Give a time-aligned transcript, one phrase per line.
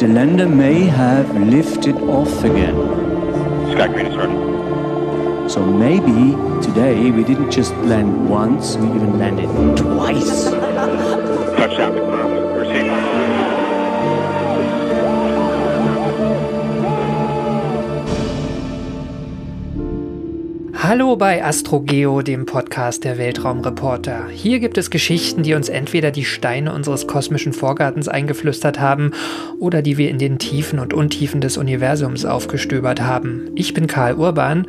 [0.00, 2.74] The lander may have lifted off again.
[3.72, 4.32] Sky Green is ready.
[5.46, 10.44] So maybe today we didn't just land once, we even landed twice.
[10.44, 12.19] Touchdown
[20.90, 24.26] Hallo bei AstroGeo, dem Podcast der Weltraumreporter.
[24.26, 29.12] Hier gibt es Geschichten, die uns entweder die Steine unseres kosmischen Vorgartens eingeflüstert haben
[29.60, 33.52] oder die wir in den Tiefen und Untiefen des Universums aufgestöbert haben.
[33.54, 34.66] Ich bin Karl Urban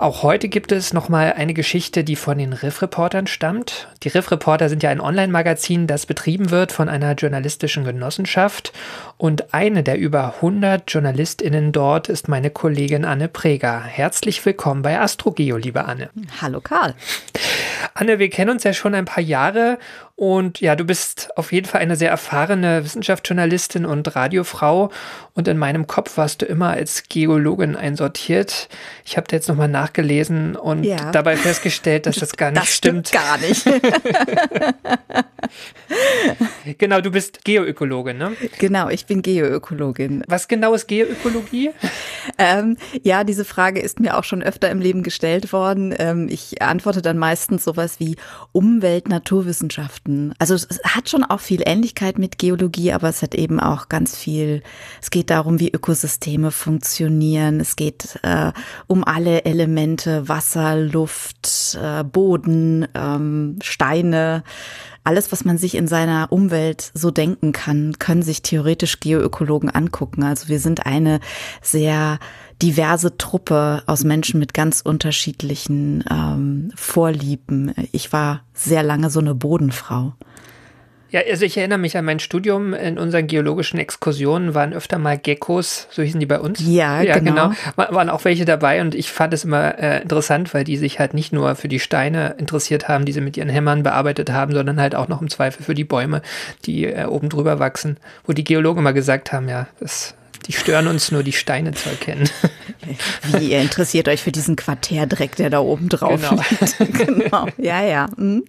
[0.00, 3.88] auch heute gibt es nochmal eine Geschichte, die von den Riff-Reportern stammt.
[4.02, 8.72] Die Riff-Reporter sind ja ein Online-Magazin, das betrieben wird von einer journalistischen Genossenschaft.
[9.18, 13.82] Und eine der über 100 JournalistInnen dort ist meine Kollegin Anne Preger.
[13.82, 16.08] Herzlich willkommen bei AstroGeo, liebe Anne.
[16.40, 16.94] Hallo Karl.
[17.92, 19.78] Anne, wir kennen uns ja schon ein paar Jahre
[20.20, 24.90] und ja, du bist auf jeden Fall eine sehr erfahrene Wissenschaftsjournalistin und Radiofrau.
[25.32, 28.68] Und in meinem Kopf warst du immer als Geologin einsortiert.
[29.06, 31.10] Ich habe da jetzt nochmal nachgelesen und ja.
[31.12, 33.08] dabei festgestellt, dass das gar nicht das stimmt.
[33.08, 33.24] stimmt.
[33.24, 33.64] Gar nicht.
[36.78, 38.36] genau, du bist Geoökologin, ne?
[38.58, 40.22] Genau, ich bin Geoökologin.
[40.28, 41.70] Was genau ist Geoökologie?
[42.36, 45.94] ähm, ja, diese Frage ist mir auch schon öfter im Leben gestellt worden.
[45.96, 48.16] Ähm, ich antworte dann meistens sowas wie
[48.52, 49.08] Umwelt,
[50.10, 50.34] Arten.
[50.38, 54.16] Also es hat schon auch viel Ähnlichkeit mit Geologie, aber es hat eben auch ganz
[54.16, 54.62] viel,
[55.00, 57.60] es geht darum, wie Ökosysteme funktionieren.
[57.60, 58.52] Es geht äh,
[58.86, 64.42] um alle Elemente, Wasser, Luft, äh, Boden, ähm, Steine.
[65.02, 70.22] Alles, was man sich in seiner Umwelt so denken kann, können sich theoretisch Geoökologen angucken.
[70.22, 71.20] Also wir sind eine
[71.62, 72.18] sehr
[72.62, 77.74] diverse Truppe aus Menschen mit ganz unterschiedlichen ähm, Vorlieben.
[77.92, 80.14] Ich war sehr lange so eine Bodenfrau.
[81.10, 82.72] Ja, also ich erinnere mich an mein Studium.
[82.72, 86.60] In unseren geologischen Exkursionen waren öfter mal Geckos, so hießen die bei uns.
[86.64, 87.48] Ja, ja genau.
[87.48, 87.54] genau.
[87.74, 91.14] Waren auch welche dabei und ich fand es immer äh, interessant, weil die sich halt
[91.14, 94.80] nicht nur für die Steine interessiert haben, die sie mit ihren Hämmern bearbeitet haben, sondern
[94.80, 96.22] halt auch noch im Zweifel für die Bäume,
[96.64, 97.96] die äh, oben drüber wachsen.
[98.24, 100.14] Wo die Geologen immer gesagt haben, ja, das
[100.46, 102.28] die stören uns nur, die Steine zu erkennen.
[103.38, 106.42] Wie, ihr interessiert euch für diesen Quartärdreck, der da oben drauf genau.
[106.50, 106.98] liegt.
[107.06, 107.46] genau.
[107.58, 108.08] Ja, ja.
[108.16, 108.44] Mhm.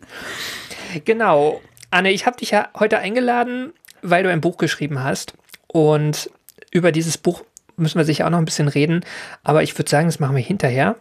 [1.06, 1.62] Genau.
[1.90, 5.34] Anne, ich habe dich ja heute eingeladen, weil du ein Buch geschrieben hast.
[5.68, 6.30] Und
[6.72, 7.44] über dieses Buch
[7.78, 9.02] müssen wir sicher auch noch ein bisschen reden.
[9.44, 10.96] Aber ich würde sagen, das machen wir hinterher.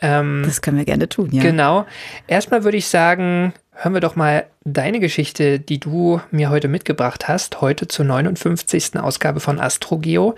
[0.00, 1.42] Ähm, das können wir gerne tun, ja.
[1.42, 1.86] Genau.
[2.26, 7.28] Erstmal würde ich sagen, hören wir doch mal deine Geschichte, die du mir heute mitgebracht
[7.28, 8.96] hast, heute zur 59.
[8.96, 10.34] Ausgabe von AstroGeo.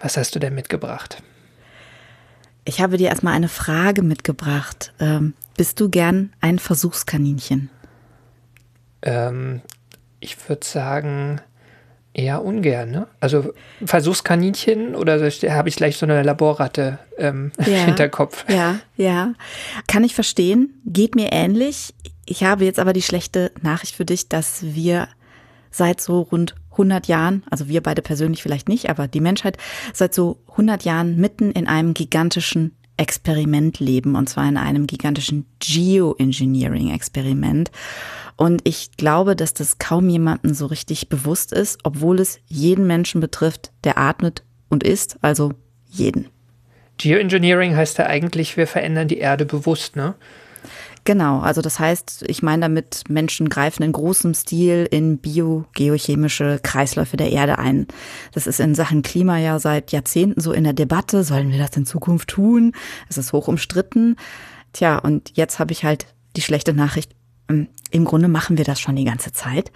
[0.00, 1.22] Was hast du denn mitgebracht?
[2.64, 4.92] Ich habe dir erstmal eine Frage mitgebracht.
[4.98, 7.68] Ähm, bist du gern ein Versuchskaninchen?
[9.02, 9.60] Ähm,
[10.20, 11.40] ich würde sagen,
[12.14, 12.90] eher ungern.
[12.90, 13.06] Ne?
[13.20, 13.52] Also
[13.84, 18.46] Versuchskaninchen oder habe ich gleich so eine Laborratte ähm, ja, Hinterkopf?
[18.48, 19.34] Ja, ja.
[19.86, 20.80] Kann ich verstehen.
[20.86, 21.92] Geht mir ähnlich.
[22.26, 25.08] Ich habe jetzt aber die schlechte Nachricht für dich, dass wir
[25.70, 29.56] seit so rund 100 Jahren, also wir beide persönlich vielleicht nicht, aber die Menschheit
[29.92, 35.46] seit so 100 Jahren mitten in einem gigantischen Experiment leben, und zwar in einem gigantischen
[35.58, 37.72] Geoengineering-Experiment.
[38.36, 43.20] Und ich glaube, dass das kaum jemandem so richtig bewusst ist, obwohl es jeden Menschen
[43.20, 45.54] betrifft, der atmet und isst, also
[45.88, 46.28] jeden.
[46.98, 50.14] Geoengineering heißt ja eigentlich, wir verändern die Erde bewusst, ne?
[51.06, 57.18] Genau, also das heißt, ich meine damit, Menschen greifen in großem Stil in biogeochemische Kreisläufe
[57.18, 57.86] der Erde ein.
[58.32, 61.22] Das ist in Sachen Klima ja seit Jahrzehnten so in der Debatte.
[61.22, 62.72] Sollen wir das in Zukunft tun?
[63.10, 64.16] Es ist hoch umstritten.
[64.72, 66.06] Tja, und jetzt habe ich halt
[66.36, 67.12] die schlechte Nachricht.
[67.50, 69.72] Ähm, Im Grunde machen wir das schon die ganze Zeit.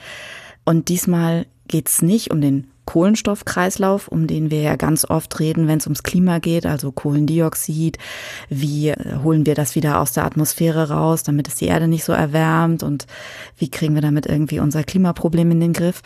[0.64, 5.76] Und diesmal geht's nicht um den Kohlenstoffkreislauf, um den wir ja ganz oft reden, wenn
[5.76, 7.98] es ums Klima geht, also Kohlendioxid.
[8.48, 12.02] Wie äh, holen wir das wieder aus der Atmosphäre raus, damit es die Erde nicht
[12.02, 13.06] so erwärmt und
[13.58, 16.00] wie kriegen wir damit irgendwie unser Klimaproblem in den Griff?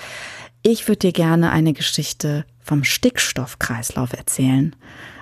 [0.62, 4.74] Ich würde dir gerne eine Geschichte vom Stickstoffkreislauf erzählen,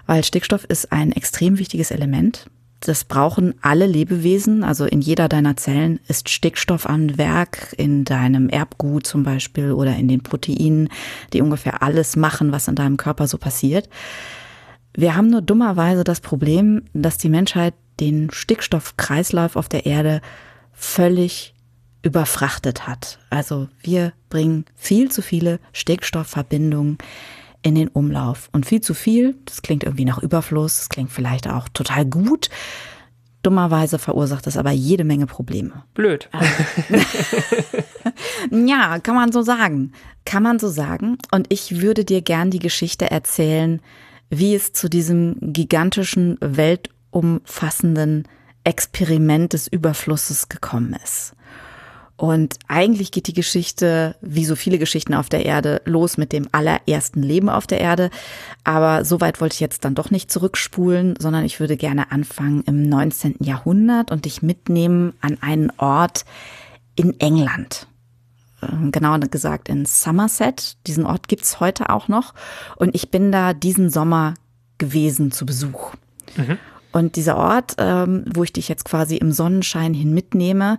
[0.07, 2.47] weil Stickstoff ist ein extrem wichtiges Element
[2.81, 4.65] das brauchen alle Lebewesen.
[4.65, 9.95] Also in jeder deiner Zellen ist Stickstoff am Werk, in deinem Erbgut zum Beispiel oder
[9.97, 10.89] in den Proteinen,
[11.33, 13.89] die ungefähr alles machen, was in deinem Körper so passiert.
[14.95, 20.21] Wir haben nur dummerweise das Problem, dass die Menschheit den Stickstoffkreislauf auf der Erde
[20.73, 21.55] völlig
[22.03, 23.19] überfrachtet hat.
[23.29, 26.97] Also wir bringen viel zu viele Stickstoffverbindungen
[27.63, 28.49] in den Umlauf.
[28.53, 32.49] Und viel zu viel, das klingt irgendwie nach Überfluss, das klingt vielleicht auch total gut.
[33.43, 35.85] Dummerweise verursacht das aber jede Menge Probleme.
[35.95, 36.29] Blöd.
[38.51, 39.93] ja, kann man so sagen.
[40.27, 41.17] Kann man so sagen.
[41.31, 43.81] Und ich würde dir gern die Geschichte erzählen,
[44.29, 48.29] wie es zu diesem gigantischen, weltumfassenden
[48.65, 51.35] Experiment des Überflusses gekommen ist.
[52.21, 56.49] Und eigentlich geht die Geschichte, wie so viele Geschichten auf der Erde, los mit dem
[56.53, 58.11] allerersten Leben auf der Erde.
[58.63, 62.63] Aber so weit wollte ich jetzt dann doch nicht zurückspulen, sondern ich würde gerne anfangen
[62.67, 63.37] im 19.
[63.41, 66.27] Jahrhundert und dich mitnehmen an einen Ort
[66.95, 67.87] in England.
[68.61, 70.77] Ähm, genauer gesagt in Somerset.
[70.87, 72.35] Diesen Ort gibt's heute auch noch.
[72.77, 74.35] Und ich bin da diesen Sommer
[74.77, 75.95] gewesen zu Besuch.
[76.37, 76.59] Mhm.
[76.93, 80.79] Und dieser Ort, ähm, wo ich dich jetzt quasi im Sonnenschein hin mitnehme,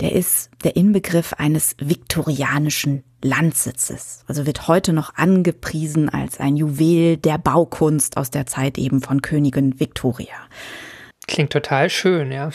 [0.00, 4.24] der ist der Inbegriff eines viktorianischen Landsitzes.
[4.26, 9.22] Also wird heute noch angepriesen als ein Juwel der Baukunst aus der Zeit eben von
[9.22, 10.34] Königin Victoria.
[11.26, 12.50] Klingt total schön, ja.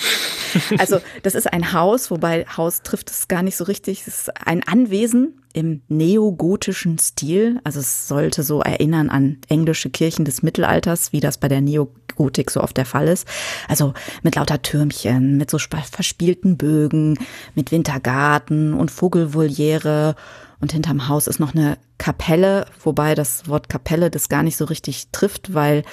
[0.78, 4.02] Also das ist ein Haus, wobei Haus trifft es gar nicht so richtig.
[4.02, 7.60] Es ist ein Anwesen im neogotischen Stil.
[7.64, 12.52] Also es sollte so erinnern an englische Kirchen des Mittelalters, wie das bei der Neogotik
[12.52, 13.28] so oft der Fall ist.
[13.68, 13.94] Also
[14.24, 17.18] mit lauter Türmchen, mit so verspielten Bögen,
[17.56, 20.16] mit Wintergarten und Vogelvoliere.
[20.62, 24.66] Und hinterm Haus ist noch eine Kapelle, wobei das Wort Kapelle das gar nicht so
[24.66, 25.84] richtig trifft, weil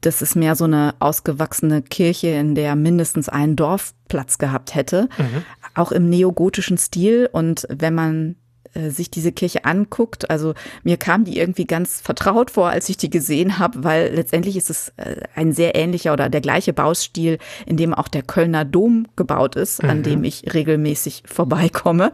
[0.00, 5.08] das ist mehr so eine ausgewachsene Kirche, in der mindestens ein Dorf Platz gehabt hätte,
[5.18, 5.44] mhm.
[5.74, 7.28] auch im neogotischen Stil.
[7.30, 8.36] Und wenn man
[8.74, 12.96] äh, sich diese Kirche anguckt, also mir kam die irgendwie ganz vertraut vor, als ich
[12.96, 17.38] die gesehen habe, weil letztendlich ist es äh, ein sehr ähnlicher oder der gleiche Baustil,
[17.66, 19.90] in dem auch der Kölner Dom gebaut ist, mhm.
[19.90, 22.12] an dem ich regelmäßig vorbeikomme.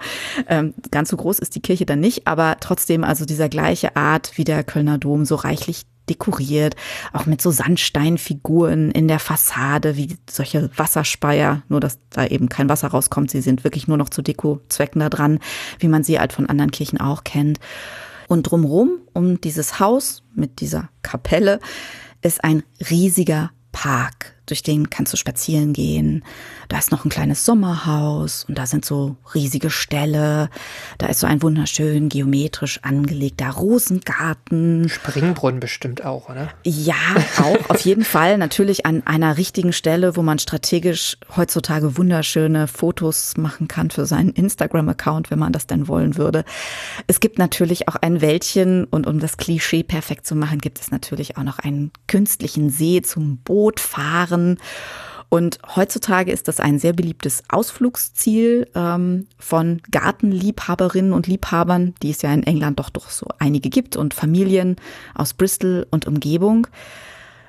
[0.49, 4.33] Ähm, ganz so groß ist die Kirche dann nicht, aber trotzdem also dieser gleiche Art
[4.37, 6.77] wie der Kölner Dom, so reichlich dekoriert,
[7.13, 12.69] auch mit so Sandsteinfiguren in der Fassade, wie solche Wasserspeier, nur dass da eben kein
[12.69, 13.31] Wasser rauskommt.
[13.31, 15.39] Sie sind wirklich nur noch zu Dekozwecken da dran,
[15.79, 17.59] wie man sie halt von anderen Kirchen auch kennt.
[18.29, 21.61] Und drumrum, um dieses Haus mit dieser Kapelle,
[22.23, 26.25] ist ein riesiger Park durch den kannst du spazieren gehen.
[26.69, 30.49] Da ist noch ein kleines Sommerhaus und da sind so riesige Ställe.
[30.99, 34.89] Da ist so ein wunderschön geometrisch angelegter Rosengarten.
[34.89, 36.49] Springbrunnen bestimmt auch, oder?
[36.65, 36.95] Ja,
[37.39, 38.39] auch auf jeden Fall.
[38.39, 44.31] Natürlich an einer richtigen Stelle, wo man strategisch heutzutage wunderschöne Fotos machen kann für seinen
[44.31, 46.45] Instagram-Account, wenn man das denn wollen würde.
[47.07, 50.91] Es gibt natürlich auch ein Wäldchen und um das Klischee perfekt zu machen, gibt es
[50.91, 54.59] natürlich auch noch einen künstlichen See zum Bootfahren Jahren.
[55.29, 62.23] Und heutzutage ist das ein sehr beliebtes Ausflugsziel ähm, von Gartenliebhaberinnen und Liebhabern, die es
[62.23, 64.77] ja in England doch doch so einige gibt und Familien
[65.15, 66.67] aus Bristol und Umgebung.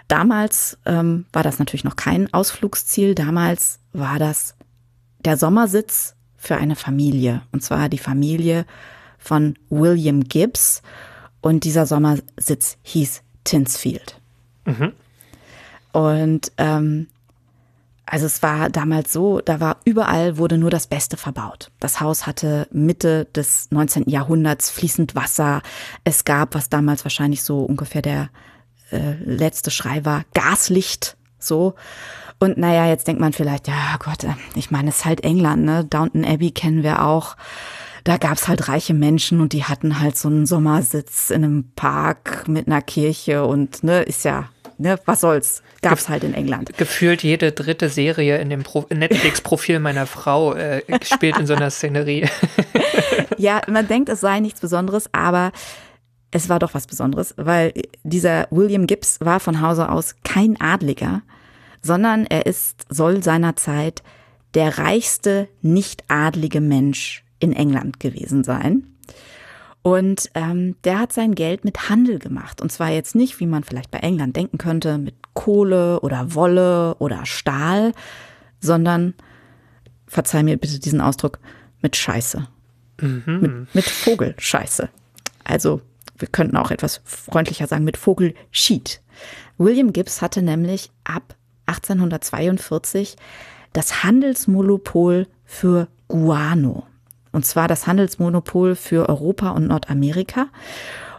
[0.07, 3.15] Damals ähm, war das natürlich noch kein Ausflugsziel.
[3.15, 4.55] Damals war das
[5.19, 7.41] der Sommersitz für eine Familie.
[7.51, 8.65] Und zwar die Familie
[9.17, 10.81] von William Gibbs.
[11.41, 14.19] Und dieser Sommersitz hieß Tinsfield.
[14.65, 14.93] Mhm.
[15.91, 17.07] Und ähm,
[18.05, 21.71] also es war damals so, da war überall wurde nur das Beste verbaut.
[21.79, 24.09] Das Haus hatte Mitte des 19.
[24.09, 25.61] Jahrhunderts fließend Wasser.
[26.03, 28.29] Es gab, was damals wahrscheinlich so ungefähr der
[28.91, 31.17] äh, letzte Schrei war, Gaslicht.
[31.39, 31.73] So.
[32.39, 35.63] Und naja, jetzt denkt man vielleicht, ja Gott, äh, ich meine, es ist halt England,
[35.63, 35.83] ne?
[35.83, 37.35] Downton Abbey kennen wir auch.
[38.03, 42.47] Da gab's halt reiche Menschen und die hatten halt so einen Sommersitz in einem Park
[42.47, 45.63] mit einer Kirche und ne, ist ja ne, was soll's?
[45.89, 46.77] Gab's halt in England.
[46.77, 52.27] Gefühlt jede dritte Serie in dem Netflix-Profil meiner Frau äh, spielt in so einer Szenerie.
[53.37, 55.51] ja, man denkt, es sei nichts Besonderes, aber
[56.31, 57.73] es war doch was Besonderes, weil
[58.03, 61.21] dieser William Gibbs war von Hause aus kein Adliger,
[61.81, 64.03] sondern er ist, soll seinerzeit
[64.53, 68.94] der reichste nicht-adlige Mensch in England gewesen sein.
[69.85, 72.59] Und ähm, der hat sein Geld mit Handel gemacht.
[72.59, 76.95] Und zwar jetzt nicht, wie man vielleicht bei England denken könnte, mit Kohle oder Wolle
[76.95, 77.91] oder Stahl,
[78.59, 79.13] sondern,
[80.07, 81.37] verzeih mir bitte diesen Ausdruck,
[81.83, 82.47] mit Scheiße.
[82.99, 83.39] Mhm.
[83.41, 84.89] Mit, mit Vogelscheiße.
[85.43, 85.81] Also,
[86.17, 89.01] wir könnten auch etwas freundlicher sagen, mit Vogelschied.
[89.59, 91.35] William Gibbs hatte nämlich ab
[91.67, 93.17] 1842
[93.71, 96.87] das Handelsmonopol für Guano.
[97.35, 100.47] Und zwar das Handelsmonopol für Europa und Nordamerika.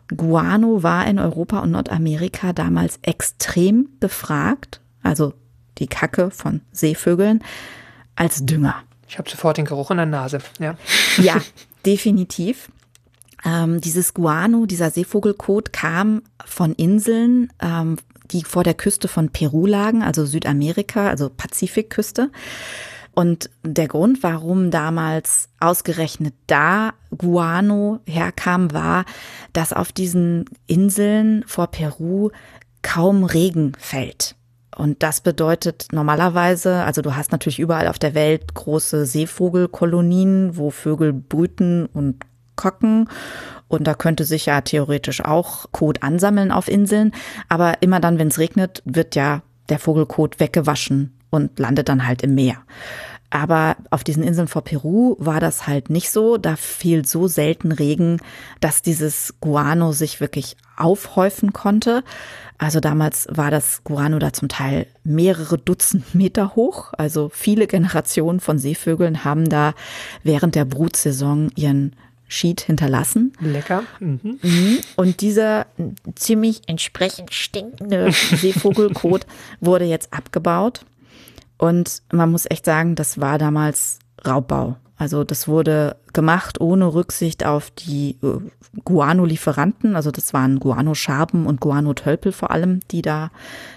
[0.08, 5.34] Guano war in Europa und Nordamerika damals extrem gefragt, also
[5.78, 7.44] die Kacke von Seevögeln,
[8.14, 8.76] als Dünger.
[9.08, 10.76] Ich habe sofort den Geruch in der Nase, ja.
[11.18, 11.36] Ja,
[11.84, 12.70] definitiv.
[13.44, 17.98] Ähm, dieses Guano, dieser Seevogelkot kam von Inseln, ähm,
[18.30, 22.30] die vor der Küste von Peru lagen, also Südamerika, also Pazifikküste.
[23.18, 29.06] Und der Grund, warum damals ausgerechnet da Guano herkam, war,
[29.54, 32.28] dass auf diesen Inseln vor Peru
[32.82, 34.36] kaum Regen fällt.
[34.76, 40.68] Und das bedeutet normalerweise, also du hast natürlich überall auf der Welt große Seevogelkolonien, wo
[40.68, 42.16] Vögel brüten und
[42.54, 43.08] kocken.
[43.66, 47.12] Und da könnte sich ja theoretisch auch Kot ansammeln auf Inseln.
[47.48, 52.22] Aber immer dann, wenn es regnet, wird ja der Vogelkot weggewaschen und landet dann halt
[52.22, 52.56] im Meer.
[53.30, 56.36] Aber auf diesen Inseln vor Peru war das halt nicht so.
[56.36, 58.20] Da fiel so selten Regen,
[58.60, 62.04] dass dieses Guano sich wirklich aufhäufen konnte.
[62.58, 66.92] Also damals war das Guano da zum Teil mehrere Dutzend Meter hoch.
[66.96, 69.74] Also viele Generationen von Seevögeln haben da
[70.22, 71.94] während der Brutsaison ihren
[72.28, 73.32] Sheet hinterlassen.
[73.40, 73.84] Lecker.
[74.00, 74.38] Mhm.
[74.96, 75.66] Und dieser
[76.16, 79.26] ziemlich entsprechend stinkende Seevogelkot
[79.60, 80.84] wurde jetzt abgebaut.
[81.58, 84.76] Und man muss echt sagen, das war damals Raubbau.
[84.98, 88.38] Also das wurde gemacht ohne Rücksicht auf die äh,
[88.84, 89.94] Guano-Lieferanten.
[89.94, 93.30] Also das waren Guano-Schaben und Guano-Tölpel vor allem, die da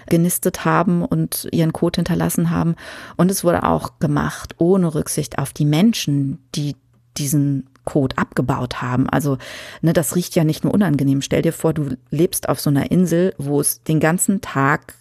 [0.08, 2.74] genistet haben und ihren Kot hinterlassen haben.
[3.16, 6.74] Und es wurde auch gemacht ohne Rücksicht auf die Menschen, die
[7.18, 9.08] diesen Kot abgebaut haben.
[9.08, 9.36] Also,
[9.82, 11.22] ne, das riecht ja nicht nur unangenehm.
[11.22, 14.94] Stell dir vor, du lebst auf so einer Insel, wo es den ganzen Tag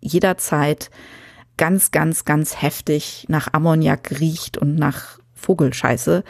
[0.00, 0.90] jederzeit
[1.58, 6.24] ganz, ganz, ganz heftig nach Ammoniak riecht und nach Vogelscheiße.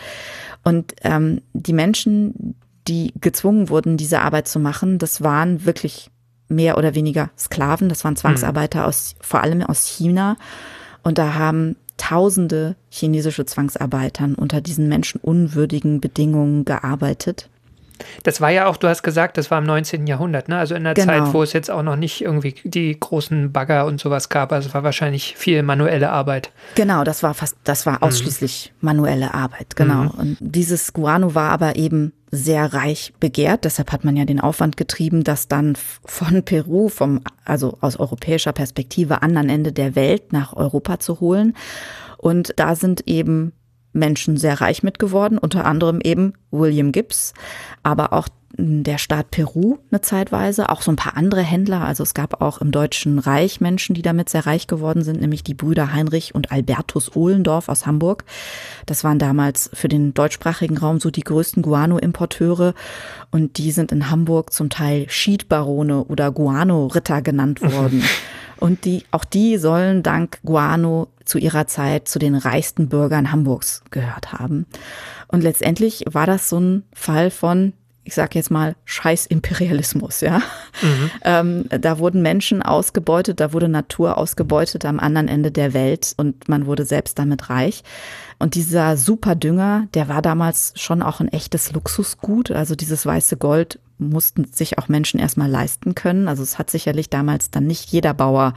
[0.65, 2.57] Und ähm, die Menschen,
[2.89, 6.11] die gezwungen wurden, diese Arbeit zu machen, das waren wirklich
[6.49, 7.89] mehr oder weniger Sklaven.
[7.89, 10.37] Das waren Zwangsarbeiter aus, vor allem aus China.
[11.03, 17.51] Und da haben tausende chinesische Zwangsarbeitern unter diesen menschenunwürdigen Bedingungen gearbeitet.
[18.23, 20.07] Das war ja auch, du hast gesagt, das war im 19.
[20.07, 20.59] Jahrhundert, ne?
[20.59, 21.07] Also in der Genau.
[21.07, 24.53] Zeit, wo es jetzt auch noch nicht irgendwie die großen Bagger und sowas gab.
[24.53, 26.51] Also es war wahrscheinlich viel manuelle Arbeit.
[26.75, 30.11] Genau, das war fast, das war ausschließlich manuelle Arbeit, genau.
[30.17, 33.65] Und dieses Guano war aber eben sehr reich begehrt.
[33.65, 38.53] Deshalb hat man ja den Aufwand getrieben, das dann von Peru, vom, also aus europäischer
[38.53, 41.55] Perspektive, anderen Ende der Welt nach Europa zu holen.
[42.19, 43.53] Und da sind eben
[43.93, 47.35] Menschen sehr reich mit geworden, unter anderem eben William Gibbs,
[47.83, 48.29] aber auch
[48.61, 51.83] der Staat Peru eine Zeitweise, auch so ein paar andere Händler.
[51.83, 55.45] Also es gab auch im Deutschen Reich Menschen, die damit sehr reich geworden sind, nämlich
[55.45, 58.25] die Brüder Heinrich und Albertus Ohlendorf aus Hamburg.
[58.87, 62.75] Das waren damals für den deutschsprachigen Raum so die größten Guano-Importeure
[63.31, 68.03] und die sind in Hamburg zum Teil Schiedbarone oder Guano-Ritter genannt worden.
[68.61, 73.83] Und die, auch die sollen dank Guano zu ihrer Zeit zu den reichsten Bürgern Hamburgs
[73.91, 74.67] gehört haben.
[75.29, 77.75] Und letztendlich war das so ein Fall von,
[78.05, 80.41] ich sag jetzt mal, Scheiß-Imperialismus, ja.
[81.23, 86.49] Ähm, da wurden Menschen ausgebeutet, da wurde Natur ausgebeutet am anderen Ende der Welt und
[86.49, 87.83] man wurde selbst damit reich.
[88.39, 92.51] Und dieser Superdünger, der war damals schon auch ein echtes Luxusgut.
[92.51, 96.29] Also dieses weiße Gold mussten sich auch Menschen erstmal leisten können.
[96.29, 98.55] Also es hat sicherlich damals dann nicht jeder Bauer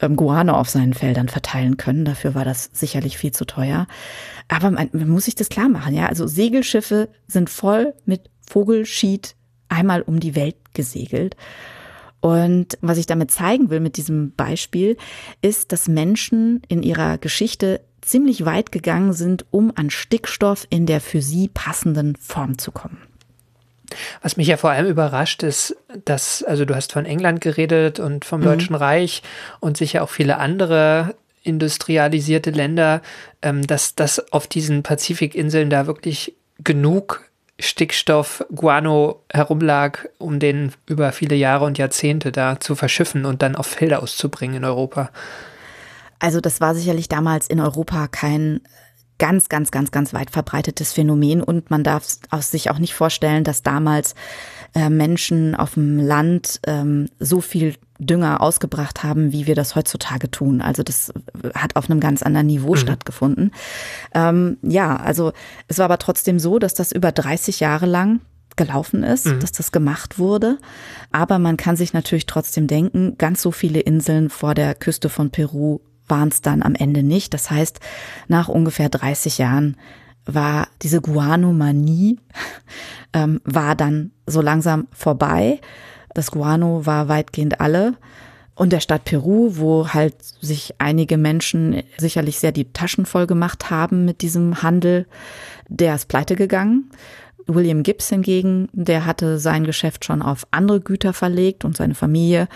[0.00, 2.04] ähm, Guano auf seinen Feldern verteilen können.
[2.04, 3.86] Dafür war das sicherlich viel zu teuer.
[4.48, 6.06] Aber man, man muss sich das klar machen, ja.
[6.06, 9.34] Also Segelschiffe sind voll mit Vogelschied
[9.68, 11.36] einmal um die Welt gesegelt.
[12.20, 14.96] Und was ich damit zeigen will mit diesem Beispiel,
[15.40, 21.00] ist, dass Menschen in ihrer Geschichte ziemlich weit gegangen sind, um an Stickstoff in der
[21.00, 22.98] für sie passenden Form zu kommen.
[24.22, 28.24] Was mich ja vor allem überrascht ist, dass, also du hast von England geredet und
[28.24, 29.22] vom Deutschen Reich
[29.60, 33.00] und sicher auch viele andere industrialisierte Länder,
[33.42, 37.24] ähm, dass das auf diesen Pazifikinseln da wirklich genug
[37.60, 43.56] Stickstoff, Guano herumlag, um den über viele Jahre und Jahrzehnte da zu verschiffen und dann
[43.56, 45.10] auf Felder auszubringen in Europa.
[46.20, 48.60] Also das war sicherlich damals in Europa kein
[49.18, 53.44] ganz, ganz, ganz, ganz weit verbreitetes Phänomen und man darf aus sich auch nicht vorstellen,
[53.44, 54.14] dass damals
[54.74, 60.30] äh, Menschen auf dem Land ähm, so viel Dünger ausgebracht haben, wie wir das heutzutage
[60.30, 60.60] tun.
[60.60, 61.12] Also das
[61.54, 63.50] hat auf einem ganz anderen Niveau stattgefunden.
[64.14, 65.32] Ähm, ja, also
[65.66, 68.20] es war aber trotzdem so, dass das über 30 Jahre lang
[68.58, 70.58] gelaufen ist, dass das gemacht wurde.
[71.10, 75.30] Aber man kann sich natürlich trotzdem denken, ganz so viele Inseln vor der Küste von
[75.30, 77.34] Peru waren es dann am Ende nicht.
[77.34, 77.80] Das heißt,
[78.28, 79.76] nach ungefähr 30 Jahren
[80.24, 82.18] war diese Guanomanie,
[83.12, 85.60] ähm, war dann so langsam vorbei.
[86.14, 87.94] Das Guano war weitgehend alle.
[88.54, 93.70] Und der Stadt Peru, wo halt sich einige Menschen sicherlich sehr die Taschen voll gemacht
[93.70, 95.06] haben mit diesem Handel,
[95.68, 96.90] der ist pleite gegangen.
[97.46, 102.48] William Gibbs hingegen, der hatte sein Geschäft schon auf andere Güter verlegt und seine Familie,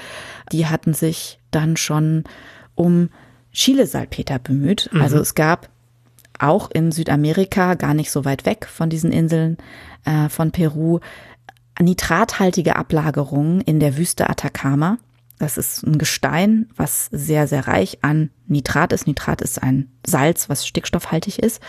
[0.51, 2.25] die hatten sich dann schon
[2.75, 3.09] um
[3.53, 4.89] Chilesalpeter bemüht.
[4.93, 5.03] Mhm.
[5.03, 5.69] Also es gab
[6.39, 9.59] auch in Südamerika, gar nicht so weit weg von diesen Inseln
[10.05, 11.01] äh, von Peru,
[11.81, 14.99] nitrathaltige Ablagerungen in der Wüste Atacama.
[15.39, 19.07] Das ist ein Gestein, was sehr, sehr reich an Nitrat ist.
[19.07, 21.61] Nitrat ist ein Salz, was stickstoffhaltig ist.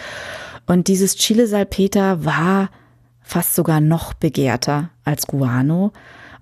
[0.66, 2.70] Und dieses Chilesalpeter war
[3.22, 5.92] fast sogar noch begehrter als Guano.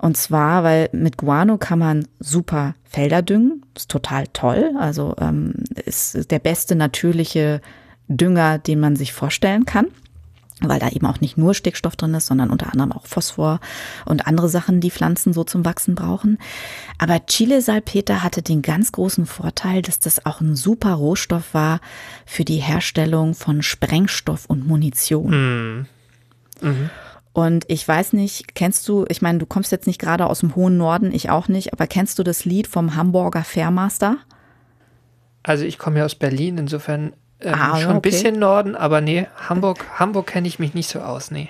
[0.02, 3.64] Und zwar, weil mit Guano kann man super Felder düngen.
[3.78, 4.72] Ist total toll.
[4.80, 5.54] Also ähm,
[5.86, 7.62] ist der beste natürliche
[8.08, 9.86] Dünger, den man sich vorstellen kann.
[10.60, 13.60] Weil da eben auch nicht nur Stickstoff drin ist, sondern unter anderem auch Phosphor
[14.06, 16.40] und andere Sachen, die Pflanzen so zum Wachsen brauchen.
[16.98, 21.80] Aber Chile-Salpeter hatte den ganz großen Vorteil, dass das auch ein super Rohstoff war
[22.26, 25.32] für die Herstellung von Sprengstoff und Munition.
[27.34, 30.56] Und ich weiß nicht, kennst du, ich meine, du kommst jetzt nicht gerade aus dem
[30.56, 34.18] hohen Norden, ich auch nicht, aber kennst du das Lied vom Hamburger Fairmaster?
[35.44, 38.10] Also ich komme ja aus Berlin, insofern ähm, Ah, schon ein okay.
[38.10, 41.48] bisschen Norden, aber nee, Hamburg, Hamburg kenne ich mich nicht so aus, nee.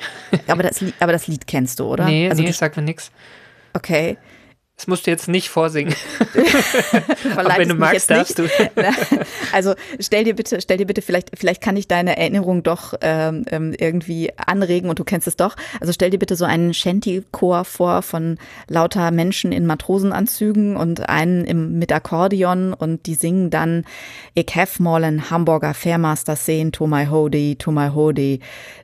[0.47, 2.05] Aber das, Lied- aber das Lied kennst du, oder?
[2.05, 3.11] Nee, also nee, sagt mir nix.
[3.73, 4.17] okay.
[4.81, 5.93] Das musst du jetzt nicht vorsingen.
[7.35, 8.49] Aber wenn du magst, darfst du.
[9.53, 13.43] Also stell dir bitte, stell dir bitte, vielleicht, vielleicht kann ich deine Erinnerung doch ähm,
[13.51, 15.55] ähm, irgendwie anregen und du kennst es doch.
[15.79, 21.45] Also stell dir bitte so einen Shanty-Chor vor von lauter Menschen in Matrosenanzügen und einen
[21.45, 23.83] im, mit Akkordeon und die singen dann
[24.33, 28.39] Ich hef mal ein Hamburger Fairmaster sehen to my hody, to my hody.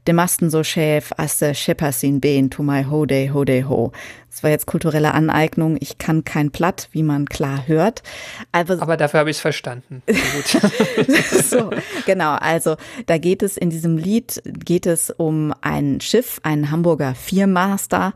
[0.05, 3.91] De Masten so schäf, as de Schipper sin been to my hode, hode ho.
[4.29, 5.77] Das war jetzt kulturelle Aneignung.
[5.79, 8.03] Ich kann kein Platt, wie man klar hört.
[8.51, 10.03] Aber Aber dafür habe ich es verstanden.
[11.49, 11.69] So,
[12.05, 12.33] genau.
[12.33, 18.13] Also da geht es in diesem Lied geht es um ein Schiff, einen Hamburger Viermaster.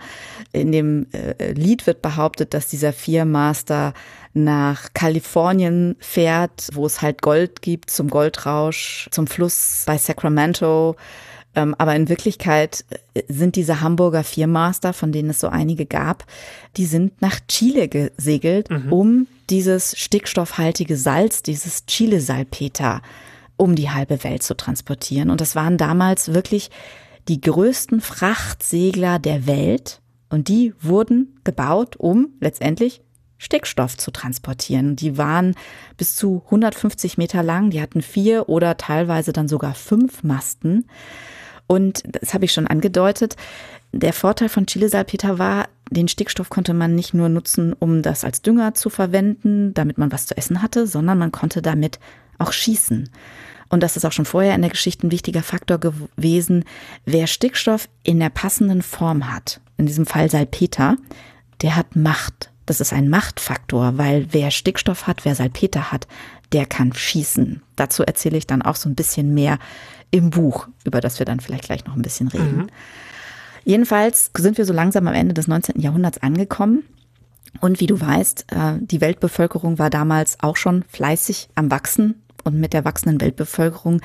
[0.51, 3.93] In dem äh, Lied wird behauptet, dass dieser Viermaster
[4.33, 10.95] nach Kalifornien fährt, wo es halt Gold gibt zum Goldrausch, zum Fluss bei Sacramento.
[11.53, 16.25] Ähm, aber in Wirklichkeit äh, sind diese Hamburger Viermaster, von denen es so einige gab,
[16.77, 23.01] die sind nach Chile gesegelt, um dieses stickstoffhaltige Salz, dieses Chile-Salpeter,
[23.57, 25.29] um die halbe Welt zu transportieren.
[25.29, 26.71] Und das waren damals wirklich
[27.27, 29.99] die größten Frachtsegler der Welt.
[30.29, 33.01] Und die wurden gebaut, um letztendlich
[33.37, 34.95] Stickstoff zu transportieren.
[34.95, 35.55] Die waren
[35.97, 40.85] bis zu 150 Meter lang, die hatten vier oder teilweise dann sogar fünf Masten.
[41.71, 43.37] Und das habe ich schon angedeutet.
[43.93, 48.41] Der Vorteil von Chilesalpeter war, den Stickstoff konnte man nicht nur nutzen, um das als
[48.41, 51.97] Dünger zu verwenden, damit man was zu essen hatte, sondern man konnte damit
[52.39, 53.09] auch schießen.
[53.69, 56.65] Und das ist auch schon vorher in der Geschichte ein wichtiger Faktor gewesen.
[57.05, 60.97] Wer Stickstoff in der passenden Form hat, in diesem Fall Salpeter,
[61.61, 62.51] der hat Macht.
[62.65, 66.05] Das ist ein Machtfaktor, weil wer Stickstoff hat, wer Salpeter hat,
[66.51, 67.61] der kann schießen.
[67.77, 69.57] Dazu erzähle ich dann auch so ein bisschen mehr
[70.11, 72.67] im Buch, über das wir dann vielleicht gleich noch ein bisschen reden.
[73.63, 75.79] Jedenfalls sind wir so langsam am Ende des 19.
[75.79, 76.83] Jahrhunderts angekommen.
[77.59, 82.21] Und wie du weißt, äh, die Weltbevölkerung war damals auch schon fleißig am Wachsen.
[82.43, 84.01] Und mit der wachsenden Weltbevölkerung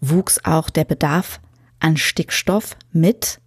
[0.00, 1.40] wuchs auch der Bedarf
[1.80, 3.40] an Stickstoff mit.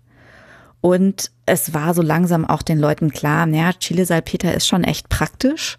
[0.79, 5.77] Und es war so langsam auch den Leuten klar, naja, Chilesalpeter ist schon echt praktisch.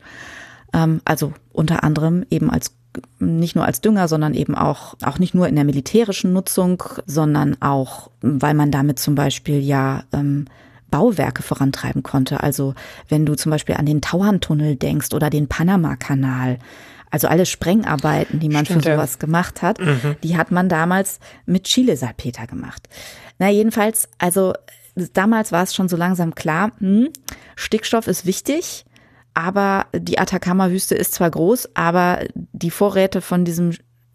[0.73, 2.75] Ähm, also unter anderem eben als
[3.19, 7.61] nicht nur als Dünger, sondern eben auch, auch nicht nur in der militärischen Nutzung, sondern
[7.61, 10.47] auch, weil man damit zum Beispiel ja ähm,
[10.91, 12.43] Bauwerke vorantreiben konnte.
[12.43, 12.75] Also
[13.09, 16.59] wenn du zum Beispiel an den Tauerntunnel denkst oder den Panama-Kanal,
[17.11, 18.97] also alle Sprengarbeiten, die man Stimmt, für ja.
[18.97, 19.79] sowas gemacht hat,
[20.23, 22.89] die hat man damals mit Chile-Salpeter gemacht.
[23.39, 24.53] Na jedenfalls, also
[25.15, 27.09] damals war es schon so langsam klar, hm,
[27.57, 28.85] Stickstoff ist wichtig,
[29.39, 33.73] aber die Atacama-Wüste ist zwar groß, aber die Vorräte von diesem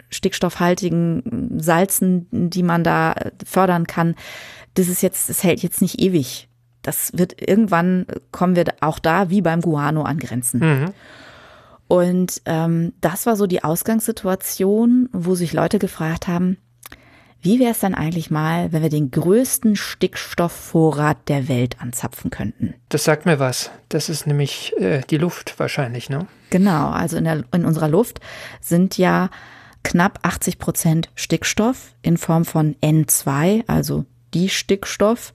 [0.10, 4.16] stickstoffhaltigen Salzen, die man da fördern kann,
[4.74, 6.50] das ist jetzt, das hält jetzt nicht ewig.
[6.82, 10.60] Das wird irgendwann kommen wir auch da wie beim Guano an Grenzen.
[11.88, 16.58] Und ähm, das war so die Ausgangssituation, wo sich Leute gefragt haben,
[17.44, 22.74] Wie wäre es dann eigentlich mal, wenn wir den größten Stickstoffvorrat der Welt anzapfen könnten?
[22.88, 23.70] Das sagt mir was.
[23.90, 26.26] Das ist nämlich äh, die Luft wahrscheinlich, ne?
[26.52, 28.22] Genau, also in, der, in unserer Luft
[28.62, 29.30] sind ja
[29.84, 35.34] knapp 80 Prozent Stickstoff in Form von N2, also die Stickstoff.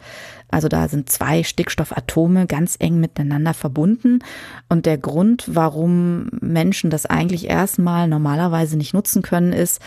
[0.51, 4.21] Also da sind zwei Stickstoffatome ganz eng miteinander verbunden.
[4.69, 9.81] Und der Grund, warum Menschen das eigentlich erstmal normalerweise nicht nutzen können, ist,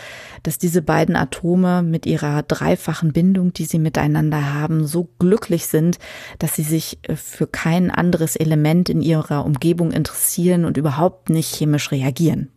[0.44, 5.98] dass diese beiden Atome mit ihrer dreifachen Bindung, die sie miteinander haben, so glücklich sind,
[6.38, 11.54] dass sie sich äh, für kein anderes Element in ihrer Umgebung interessieren und überhaupt nicht
[11.54, 12.50] chemisch reagieren.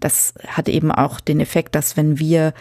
[0.00, 2.52] Das hat eben auch den Effekt, dass wenn wir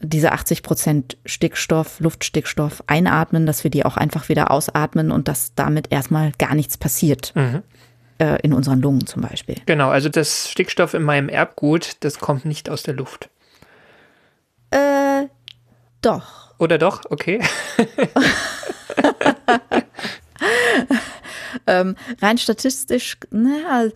[0.00, 5.54] diese 80 Prozent Stickstoff, Luftstickstoff einatmen, dass wir die auch einfach wieder ausatmen und dass
[5.54, 7.32] damit erstmal gar nichts passiert.
[7.34, 7.62] Mhm.
[8.18, 9.56] Äh, in unseren Lungen zum Beispiel.
[9.64, 13.30] Genau, also das Stickstoff in meinem Erbgut, das kommt nicht aus der Luft.
[14.70, 15.22] Äh,
[16.02, 16.54] doch.
[16.58, 17.00] Oder doch?
[17.08, 17.40] Okay.
[21.66, 23.86] ähm, rein statistisch, na,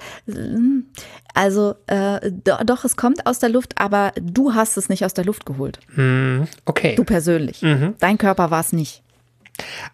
[1.34, 5.14] also äh, do, doch, es kommt aus der Luft, aber du hast es nicht aus
[5.14, 5.80] der Luft geholt.
[5.94, 6.94] Hm, okay.
[6.94, 7.60] Du persönlich.
[7.62, 7.94] Mhm.
[7.98, 9.02] Dein Körper war es nicht.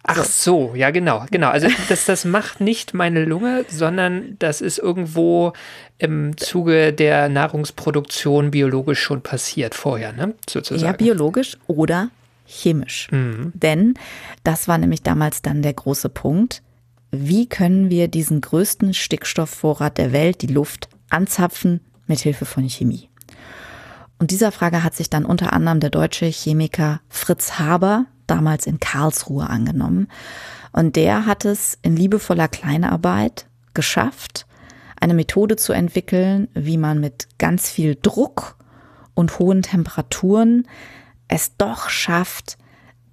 [0.05, 1.49] Ach so, ja genau, genau.
[1.49, 5.53] Also das, das macht nicht meine Lunge, sondern das ist irgendwo
[5.99, 10.35] im Zuge der Nahrungsproduktion biologisch schon passiert vorher, ne?
[10.49, 10.85] Sozusagen.
[10.85, 12.11] Ja, biologisch oder
[12.47, 13.09] chemisch.
[13.11, 13.53] Mhm.
[13.55, 13.95] Denn
[14.45, 16.63] das war nämlich damals dann der große Punkt.
[17.11, 23.11] Wie können wir diesen größten Stickstoffvorrat der Welt, die Luft, anzapfen mit Hilfe von Chemie?
[24.19, 28.79] Und dieser Frage hat sich dann unter anderem der deutsche Chemiker Fritz Haber damals in
[28.79, 30.09] Karlsruhe angenommen.
[30.73, 34.47] Und der hat es in liebevoller Kleinarbeit geschafft,
[35.01, 38.57] eine Methode zu entwickeln, wie man mit ganz viel Druck
[39.15, 40.69] und hohen Temperaturen
[41.29, 42.59] es doch schafft,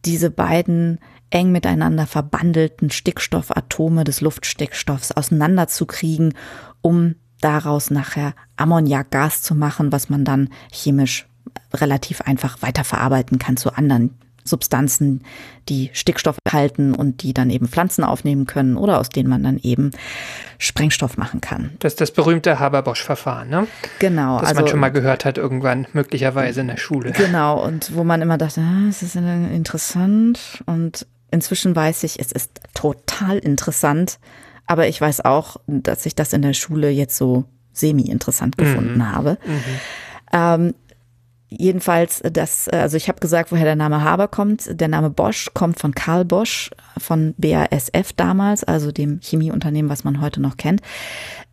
[0.06, 6.34] diese beiden eng miteinander verbandelten Stickstoffatome des Luftstickstoffs auseinanderzukriegen,
[6.82, 11.28] um daraus nachher Ammoniakgas zu machen, was man dann chemisch
[11.74, 14.16] relativ einfach weiterverarbeiten kann zu anderen
[14.48, 15.24] Substanzen,
[15.70, 19.58] die Stickstoff halten und die dann eben Pflanzen aufnehmen können oder aus denen man dann
[19.58, 19.92] eben
[20.58, 21.72] Sprengstoff machen kann.
[21.80, 23.68] Das ist das berühmte Haber-Bosch-Verfahren, ne?
[24.00, 24.40] Genau.
[24.40, 27.12] Das also, man schon mal gehört hat, irgendwann, möglicherweise in der Schule.
[27.12, 32.32] Genau, und wo man immer dachte, ah, es ist interessant und inzwischen weiß ich, es
[32.32, 34.20] ist total interessant,
[34.68, 39.12] aber ich weiß auch, dass ich das in der Schule jetzt so semi-interessant gefunden Mhm.
[39.12, 39.38] habe.
[40.34, 40.74] Ähm,
[41.50, 44.68] jedenfalls, das, also ich habe gesagt, woher der Name Haber kommt.
[44.82, 50.20] Der Name Bosch kommt von Karl Bosch, von BASF damals, also dem Chemieunternehmen, was man
[50.22, 50.82] heute noch kennt.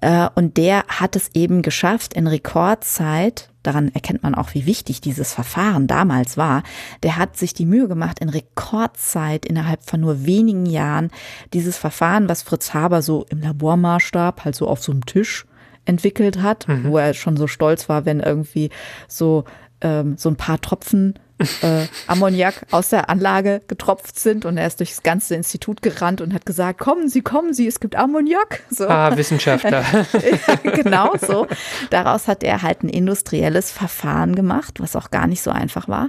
[0.00, 5.00] Äh, Und der hat es eben geschafft, in Rekordzeit, daran erkennt man auch, wie wichtig
[5.00, 6.62] dieses Verfahren damals war,
[7.02, 11.10] der hat sich die Mühe gemacht, in Rekordzeit, innerhalb von nur wenigen Jahren,
[11.52, 15.46] dieses Verfahren, was Fritz Haber so im Labormaßstab, halt so auf so einem Tisch
[15.86, 18.70] entwickelt hat, wo er schon so stolz war, wenn irgendwie
[19.08, 19.44] so,
[19.80, 21.18] ähm, so ein paar Tropfen
[21.62, 26.34] äh, Ammoniak aus der Anlage getropft sind und er ist durchs ganze Institut gerannt und
[26.34, 28.62] hat gesagt, kommen Sie, kommen Sie, es gibt Ammoniak.
[28.70, 28.88] So.
[28.88, 29.84] Ah, Wissenschaftler.
[30.62, 31.46] genau so.
[31.90, 36.08] Daraus hat er halt ein industrielles Verfahren gemacht, was auch gar nicht so einfach war.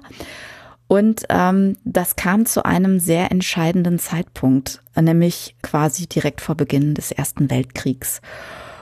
[0.87, 7.11] Und ähm, das kam zu einem sehr entscheidenden Zeitpunkt, nämlich quasi direkt vor Beginn des
[7.11, 8.21] Ersten Weltkriegs.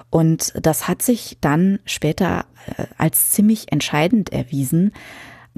[0.09, 2.45] Und das hat sich dann später
[2.77, 4.91] äh, als ziemlich entscheidend erwiesen.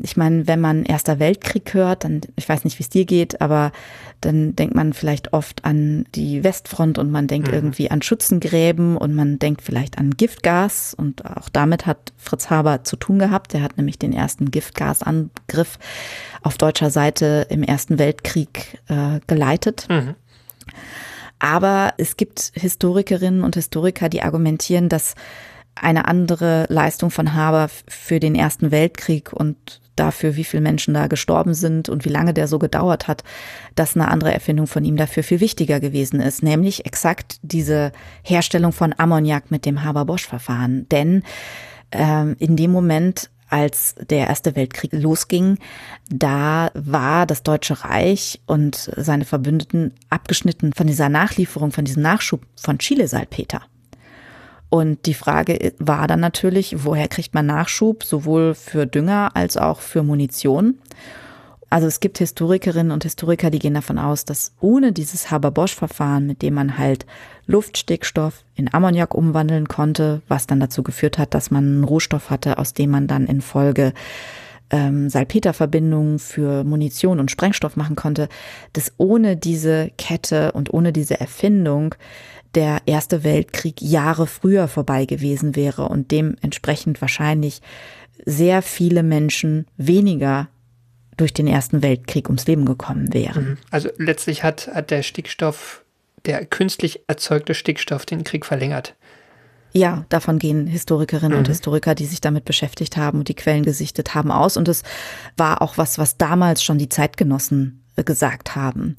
[0.01, 3.39] Ich meine, wenn man Erster Weltkrieg hört, dann, ich weiß nicht, wie es dir geht,
[3.39, 3.71] aber
[4.19, 9.15] dann denkt man vielleicht oft an die Westfront und man denkt irgendwie an Schützengräben und
[9.15, 13.53] man denkt vielleicht an Giftgas und auch damit hat Fritz Haber zu tun gehabt.
[13.53, 15.79] Er hat nämlich den ersten Giftgasangriff
[16.41, 19.87] auf deutscher Seite im Ersten Weltkrieg äh, geleitet.
[19.89, 20.15] Mhm.
[21.39, 25.15] Aber es gibt Historikerinnen und Historiker, die argumentieren, dass
[25.75, 31.07] eine andere Leistung von Haber für den Ersten Weltkrieg und dafür, wie viele Menschen da
[31.07, 33.23] gestorben sind und wie lange der so gedauert hat,
[33.75, 37.91] dass eine andere Erfindung von ihm dafür viel wichtiger gewesen ist, nämlich exakt diese
[38.23, 40.87] Herstellung von Ammoniak mit dem Haber-Bosch-Verfahren.
[40.89, 41.23] Denn
[41.91, 45.59] ähm, in dem Moment, als der Erste Weltkrieg losging,
[46.09, 52.41] da war das Deutsche Reich und seine Verbündeten abgeschnitten von dieser Nachlieferung, von diesem Nachschub
[52.55, 53.61] von Chilesalpeter.
[54.69, 59.79] Und die Frage war dann natürlich, woher kriegt man Nachschub, sowohl für Dünger als auch
[59.79, 60.79] für Munition?
[61.69, 66.41] Also es gibt Historikerinnen und Historiker, die gehen davon aus, dass ohne dieses Haber-Bosch-Verfahren, mit
[66.41, 67.05] dem man halt
[67.47, 72.59] Luftstickstoff in Ammoniak umwandeln konnte, was dann dazu geführt hat, dass man einen Rohstoff hatte,
[72.59, 73.93] aus dem man dann in Folge
[74.69, 78.29] ähm, Salpeterverbindungen für Munition und Sprengstoff machen konnte,
[78.73, 81.95] dass ohne diese Kette und ohne diese Erfindung
[82.55, 87.61] der Erste Weltkrieg Jahre früher vorbei gewesen wäre und dementsprechend wahrscheinlich
[88.25, 90.47] sehr viele Menschen weniger
[91.17, 93.57] durch den Ersten Weltkrieg ums Leben gekommen wären.
[93.71, 95.83] Also letztlich hat, hat der Stickstoff,
[96.25, 98.95] der künstlich erzeugte Stickstoff den Krieg verlängert.
[99.71, 101.39] Ja, davon gehen Historikerinnen Mhm.
[101.39, 104.55] und Historiker, die sich damit beschäftigt haben und die Quellen gesichtet haben, aus.
[104.55, 104.83] Und es
[105.35, 108.95] war auch was, was damals schon die Zeitgenossen äh, gesagt haben.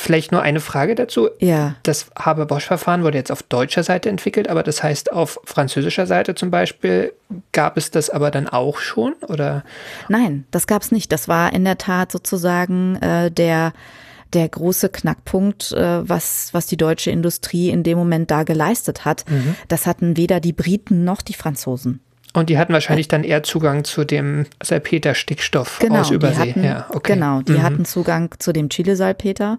[0.00, 1.28] Vielleicht nur eine Frage dazu.
[1.40, 1.74] Ja.
[1.82, 6.52] Das Haber-Bosch-Verfahren wurde jetzt auf deutscher Seite entwickelt, aber das heißt, auf französischer Seite zum
[6.52, 7.12] Beispiel
[7.50, 9.14] gab es das aber dann auch schon?
[9.26, 9.64] Oder?
[10.08, 11.10] Nein, das gab's nicht.
[11.10, 13.72] Das war in der Tat sozusagen äh, der
[14.34, 19.24] der große Knackpunkt, äh, was was die deutsche Industrie in dem Moment da geleistet hat.
[19.28, 19.56] Mhm.
[19.66, 22.00] Das hatten weder die Briten noch die Franzosen.
[22.34, 26.50] Und die hatten wahrscheinlich dann eher Zugang zu dem Salpeter-Stickstoff Genau, aus die Übersee.
[26.50, 27.14] hatten, ja, okay.
[27.14, 27.62] genau, die Mhm.
[27.62, 29.58] hatten Zugang zu dem Chile-Salpeter.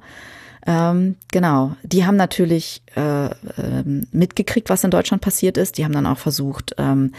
[0.67, 3.25] Ähm, genau, die haben natürlich äh,
[3.57, 5.77] ähm, mitgekriegt, was in Deutschland passiert ist.
[5.77, 7.13] Die haben dann auch versucht, ähm,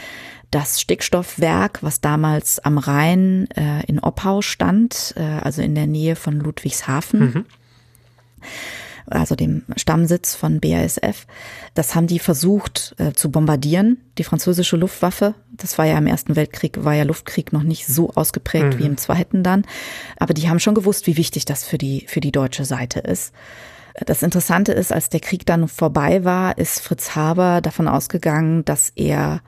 [0.51, 6.17] das Stickstoffwerk, was damals am Rhein äh, in Oppau stand, äh, also in der Nähe
[6.17, 7.45] von Ludwigshafen, Mhm.
[9.11, 11.27] Also dem Stammsitz von BASF.
[11.75, 15.35] Das haben die versucht äh, zu bombardieren, die französische Luftwaffe.
[15.51, 18.97] Das war ja im Ersten Weltkrieg, war ja Luftkrieg noch nicht so ausgeprägt wie im
[18.97, 19.65] Zweiten dann.
[20.19, 23.33] Aber die haben schon gewusst, wie wichtig das für die, für die deutsche Seite ist.
[24.07, 28.93] Das Interessante ist, als der Krieg dann vorbei war, ist Fritz Haber davon ausgegangen, dass
[28.95, 29.43] er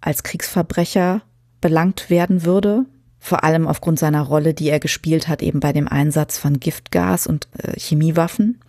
[0.00, 1.22] als Kriegsverbrecher
[1.60, 2.86] belangt werden würde.
[3.26, 7.26] Vor allem aufgrund seiner Rolle, die er gespielt hat, eben bei dem Einsatz von Giftgas
[7.26, 8.60] und äh, Chemiewaffen.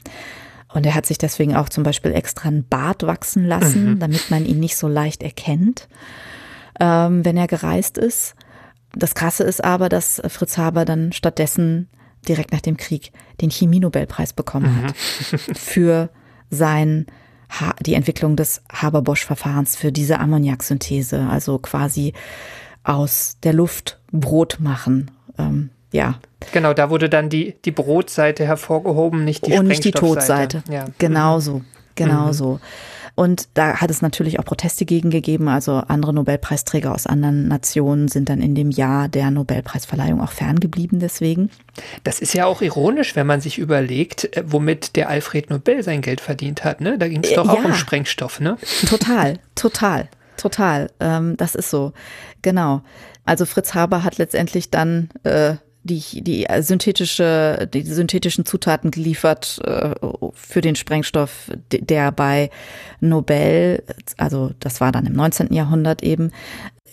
[0.74, 4.48] Und er hat sich deswegen auch zum Beispiel extra einen Bart wachsen lassen, damit man
[4.48, 5.88] ihn nicht so leicht erkennt,
[6.80, 8.34] ähm, wenn er gereist ist.
[8.96, 11.88] Das Krasse ist aber, dass Fritz Haber dann stattdessen
[12.28, 14.96] direkt nach dem Krieg den Chemienobelpreis bekommen hat
[15.56, 16.10] für
[16.50, 17.06] sein
[17.48, 22.13] ha die Entwicklung des Haber-Bosch-Verfahrens für diese Ammoniaksynthese, also quasi
[22.84, 25.12] aus der Luft Brot machen.
[25.38, 26.15] Ähm, ja,
[26.52, 29.91] Genau, da wurde dann die, die Brotseite hervorgehoben, nicht die und nicht die.
[29.91, 30.63] Todseite.
[30.70, 30.86] Ja.
[30.86, 30.93] Mhm.
[31.00, 31.62] Genau so,
[31.96, 32.60] genau so.
[33.15, 35.48] Und da hat es natürlich auch Proteste gegen gegeben.
[35.48, 41.00] Also andere Nobelpreisträger aus anderen Nationen sind dann in dem Jahr der Nobelpreisverleihung auch ferngeblieben
[41.00, 41.50] deswegen.
[42.04, 46.02] Das ist ja auch ironisch, wenn man sich überlegt, äh, womit der Alfred Nobel sein
[46.02, 46.80] Geld verdient hat.
[46.80, 47.00] Ne?
[47.00, 47.65] Da ging es Äh, doch auch ja.
[47.65, 48.39] um Sprengstoff.
[48.39, 48.58] Ne?
[48.88, 50.89] Total, total, total.
[51.00, 51.93] Ähm, das ist so.
[52.41, 52.82] Genau.
[53.26, 59.95] Also Fritz Haber hat letztendlich dann äh, die, die synthetische, die synthetischen Zutaten geliefert äh,
[60.34, 62.50] für den Sprengstoff, der bei
[63.00, 63.84] Nobel,
[64.17, 65.54] also das war dann im 19.
[65.54, 66.32] Jahrhundert eben,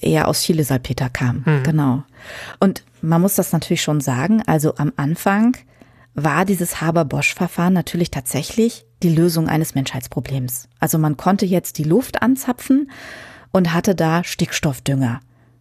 [0.00, 1.44] eher aus Chile-Salpeter kam.
[1.62, 2.02] Genau.
[2.60, 5.56] Und man muss das natürlich schon sagen, also am Anfang
[6.14, 10.68] war dieses Haber-Bosch-Verfahren natürlich tatsächlich die Lösung eines Menschheitsproblems.
[10.78, 12.90] Also man konnte jetzt die Luft anzapfen
[13.54, 15.20] und hatte da Stickstoffdünger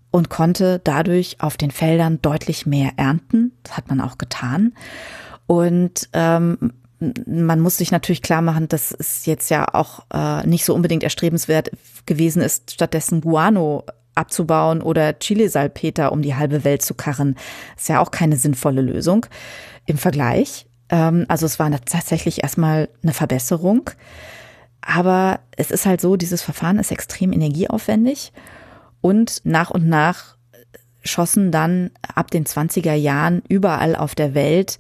[0.10, 3.52] und konnte dadurch auf den Feldern deutlich mehr ernten.
[3.62, 4.74] Das hat man auch getan.
[5.46, 6.74] Und ähm,
[7.28, 11.04] man muss sich natürlich klar machen, dass es jetzt ja auch äh, nicht so unbedingt
[11.04, 11.70] erstrebenswert
[12.08, 13.84] gewesen ist, stattdessen Guano
[14.16, 17.36] abzubauen oder Chili-Salpeter um die halbe Welt zu karren.
[17.78, 19.28] Ist ja auch keine sinnvolle Lösung
[19.86, 20.66] im Vergleich.
[20.90, 23.92] Ähm, also es war tatsächlich erstmal eine Verbesserung.
[24.86, 28.34] Aber es ist halt so, dieses Verfahren ist extrem energieaufwendig
[29.02, 30.38] und nach und nach
[31.04, 34.78] schossen dann ab den 20er Jahren überall auf der Welt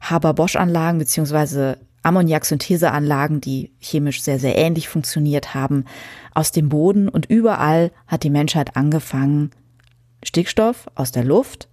[0.00, 5.84] Haber-Bosch-Anlagen beziehungsweise Ammoniaksyntheseanlagen, die chemisch sehr, sehr ähnlich funktioniert haben,
[6.34, 7.08] aus dem Boden.
[7.08, 9.50] Und überall hat die Menschheit angefangen,
[10.22, 11.68] Stickstoff aus der Luft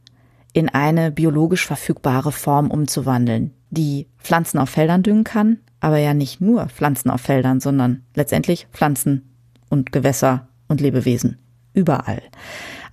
[0.53, 6.39] in eine biologisch verfügbare Form umzuwandeln, die Pflanzen auf Feldern düngen kann, aber ja nicht
[6.39, 9.35] nur Pflanzen auf Feldern, sondern letztendlich Pflanzen
[9.69, 11.39] und Gewässer und Lebewesen
[11.73, 12.21] überall.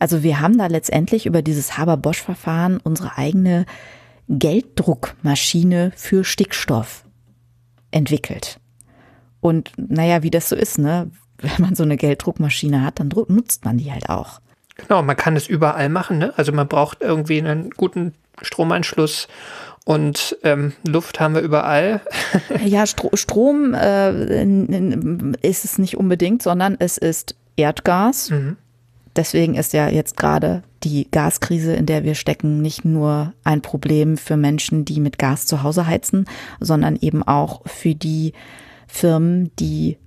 [0.01, 3.65] Also wir haben da letztendlich über dieses Haber-Bosch-Verfahren unsere eigene
[4.29, 7.05] Gelddruckmaschine für Stickstoff
[7.93, 8.59] entwickelt.
[9.41, 11.13] Und naja, wie das so ist, ne?
[11.39, 14.41] Wenn man so eine Gelddruckmaschine hat, dann nutzt man die halt auch.
[14.75, 16.19] Genau, man kann es überall machen.
[16.19, 16.35] Ne?
[16.37, 19.29] Also man braucht irgendwie einen guten Stromanschluss
[19.91, 22.01] und ähm, Luft haben wir überall.
[22.65, 24.45] Ja, Stro Strom äh,
[25.43, 28.33] ist es nicht unbedingt, sondern es ist Erdgas.
[29.17, 34.17] Deswegen ist ja jetzt gerade die Gaskrise, in der wir stecken, nicht nur ein Problem
[34.17, 36.27] für Menschen, die mit Gas zu Hause heizen,
[36.61, 38.33] sondern eben auch für die
[38.87, 39.99] Firmen, die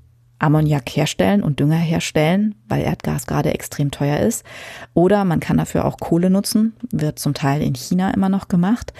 [0.43, 4.45] Ammoniak herstellen und Dünger herstellen, weil Erdgas gerade extrem teuer ist.
[4.93, 8.93] Oder man kann dafür auch Kohle nutzen, wird zum Teil in China immer noch gemacht.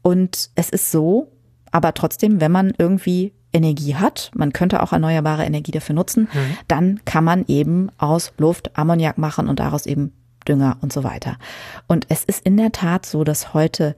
[0.00, 1.30] Und es ist so,
[1.70, 6.56] aber trotzdem, wenn man irgendwie Energie hat, man könnte auch erneuerbare Energie dafür nutzen, mhm.
[6.66, 10.12] dann kann man eben aus Luft Ammoniak machen und daraus eben
[10.48, 11.36] Dünger und so weiter.
[11.86, 13.96] Und es ist in der Tat so, dass heute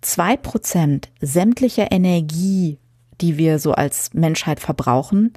[0.00, 2.78] zwei Prozent sämtlicher Energie,
[3.20, 5.34] die wir so als Menschheit verbrauchen,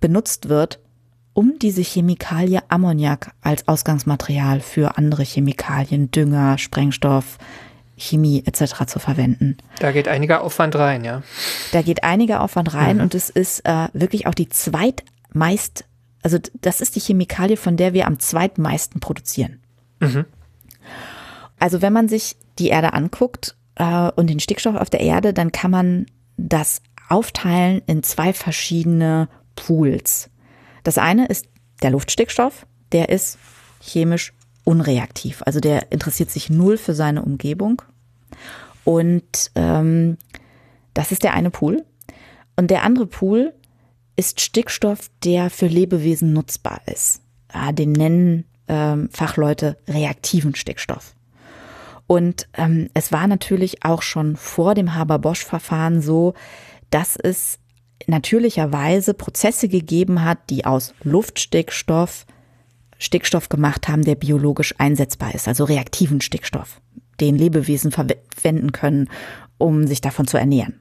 [0.00, 0.80] benutzt wird,
[1.32, 7.38] um diese Chemikalie Ammoniak als Ausgangsmaterial für andere Chemikalien, Dünger, Sprengstoff,
[7.96, 8.86] Chemie etc.
[8.86, 9.56] zu verwenden.
[9.80, 11.22] Da geht einiger Aufwand rein, ja.
[11.72, 13.02] Da geht einiger Aufwand rein mhm.
[13.02, 15.84] und es ist äh, wirklich auch die zweitmeist,
[16.22, 19.60] also das ist die Chemikalie, von der wir am zweitmeisten produzieren.
[20.00, 20.26] Mhm.
[21.58, 25.52] Also wenn man sich die Erde anguckt äh, und den Stickstoff auf der Erde, dann
[25.52, 26.06] kann man
[26.36, 30.30] das aufteilen in zwei verschiedene Pools.
[30.84, 31.46] Das eine ist
[31.82, 33.38] der Luftstickstoff, der ist
[33.80, 34.32] chemisch
[34.64, 37.82] unreaktiv, also der interessiert sich null für seine Umgebung.
[38.84, 40.16] Und ähm,
[40.94, 41.84] das ist der eine Pool.
[42.56, 43.52] Und der andere Pool
[44.16, 47.20] ist Stickstoff, der für Lebewesen nutzbar ist.
[47.52, 51.14] Ja, den nennen ähm, Fachleute reaktiven Stickstoff.
[52.06, 56.34] Und ähm, es war natürlich auch schon vor dem Haber-Bosch-Verfahren so,
[56.90, 57.58] dass es
[58.06, 62.26] natürlicherweise Prozesse gegeben hat, die aus Luftstickstoff
[62.98, 66.80] Stickstoff gemacht haben, der biologisch einsetzbar ist, also reaktiven Stickstoff,
[67.20, 69.08] den Lebewesen verwenden können,
[69.58, 70.80] um sich davon zu ernähren.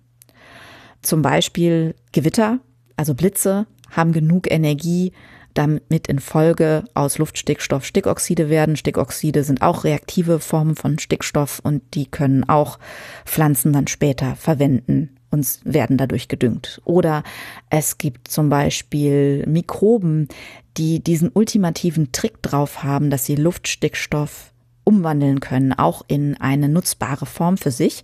[1.02, 2.60] Zum Beispiel Gewitter,
[2.96, 5.12] also Blitze, haben genug Energie,
[5.54, 8.76] damit in Folge aus Luftstickstoff Stickoxide werden.
[8.76, 12.80] Stickoxide sind auch reaktive Formen von Stickstoff und die können auch
[13.26, 16.82] Pflanzen dann später verwenden und werden dadurch gedüngt.
[16.86, 17.24] Oder
[17.69, 20.30] es gibt zum Beispiel Mikroben,
[20.78, 24.52] die diesen ultimativen Trick drauf haben, dass sie Luftstickstoff
[24.86, 28.04] umwandeln können, auch in eine nutzbare Form für sich.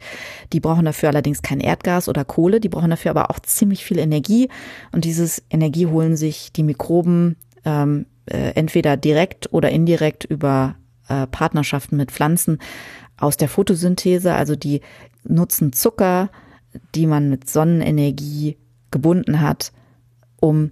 [0.52, 4.00] Die brauchen dafür allerdings kein Erdgas oder Kohle, die brauchen dafür aber auch ziemlich viel
[4.00, 4.50] Energie
[4.92, 10.76] und dieses Energie holen sich die Mikroben ähm, äh, entweder direkt oder indirekt über
[11.08, 12.58] äh, Partnerschaften mit Pflanzen
[13.18, 14.82] aus der Photosynthese, also die
[15.24, 16.30] nutzen Zucker,
[16.96, 18.58] die man mit Sonnenenergie
[18.92, 19.72] gebunden hat,
[20.40, 20.72] um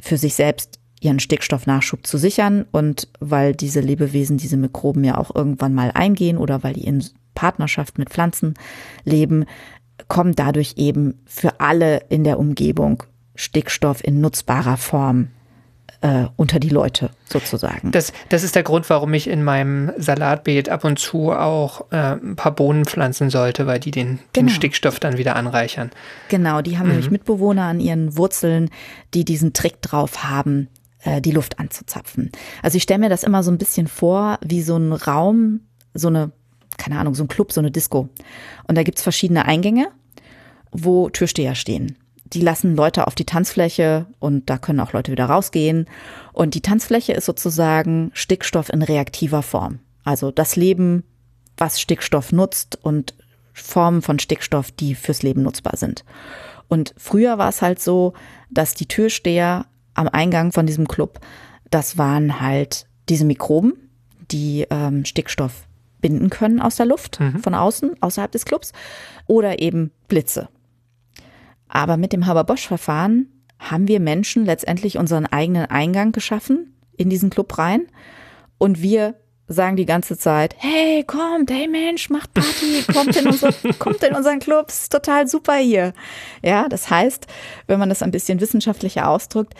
[0.00, 5.34] für sich selbst ihren Stickstoffnachschub zu sichern und weil diese Lebewesen, diese Mikroben ja auch
[5.34, 7.04] irgendwann mal eingehen oder weil die in
[7.34, 8.54] Partnerschaft mit Pflanzen
[9.04, 9.46] leben,
[10.08, 13.02] kommt dadurch eben für alle in der Umgebung
[13.34, 15.28] Stickstoff in nutzbarer Form
[16.02, 17.90] äh, unter die Leute sozusagen.
[17.90, 22.14] Das, das ist der Grund, warum ich in meinem Salatbeet ab und zu auch äh,
[22.14, 24.46] ein paar Bohnen pflanzen sollte, weil die den, genau.
[24.46, 25.90] den Stickstoff dann wieder anreichern.
[26.28, 26.92] Genau, die haben mhm.
[26.92, 28.70] nämlich Mitbewohner an ihren Wurzeln,
[29.12, 30.68] die diesen Trick drauf haben,
[31.02, 32.30] äh, die Luft anzuzapfen.
[32.62, 35.60] Also ich stelle mir das immer so ein bisschen vor, wie so ein Raum,
[35.92, 36.32] so eine,
[36.78, 38.08] keine Ahnung, so ein Club, so eine Disco.
[38.66, 39.88] Und da gibt's verschiedene Eingänge,
[40.72, 41.96] wo Türsteher stehen
[42.32, 45.86] die lassen Leute auf die Tanzfläche und da können auch Leute wieder rausgehen.
[46.32, 49.80] Und die Tanzfläche ist sozusagen Stickstoff in reaktiver Form.
[50.04, 51.04] Also das Leben,
[51.56, 53.14] was Stickstoff nutzt und
[53.52, 56.04] Formen von Stickstoff, die fürs Leben nutzbar sind.
[56.68, 58.14] Und früher war es halt so,
[58.48, 61.20] dass die Türsteher am Eingang von diesem Club,
[61.70, 63.74] das waren halt diese Mikroben,
[64.30, 65.66] die ähm, Stickstoff
[66.00, 67.40] binden können aus der Luft, mhm.
[67.40, 68.72] von außen, außerhalb des Clubs,
[69.26, 70.48] oder eben Blitze.
[71.70, 73.28] Aber mit dem Haber-Bosch-Verfahren
[73.58, 77.86] haben wir Menschen letztendlich unseren eigenen Eingang geschaffen in diesen Club rein.
[78.58, 79.14] Und wir
[79.46, 84.14] sagen die ganze Zeit, hey, kommt, hey Mensch, macht Party, kommt in, unsere, kommt in
[84.14, 85.92] unseren Club, ist total super hier.
[86.42, 87.26] Ja, das heißt,
[87.66, 89.54] wenn man das ein bisschen wissenschaftlicher ausdrückt,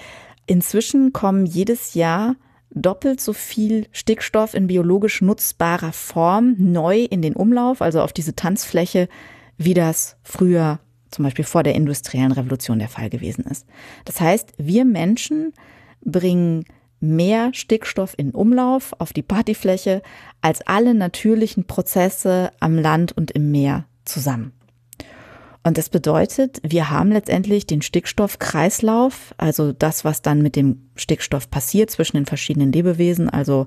[0.46, 2.36] inzwischen kommen jedes Jahr
[2.72, 8.34] doppelt so viel Stickstoff in biologisch nutzbarer Form neu in den Umlauf, also auf diese
[8.36, 9.08] Tanzfläche,
[9.58, 13.66] wie das früher zum Beispiel vor der industriellen Revolution der Fall gewesen ist.
[14.04, 15.52] Das heißt, wir Menschen
[16.04, 16.64] bringen
[17.00, 20.02] mehr Stickstoff in Umlauf auf die Partyfläche
[20.40, 24.52] als alle natürlichen Prozesse am Land und im Meer zusammen.
[25.62, 31.50] Und das bedeutet, wir haben letztendlich den Stickstoffkreislauf, also das, was dann mit dem Stickstoff
[31.50, 33.66] passiert zwischen den verschiedenen Lebewesen, also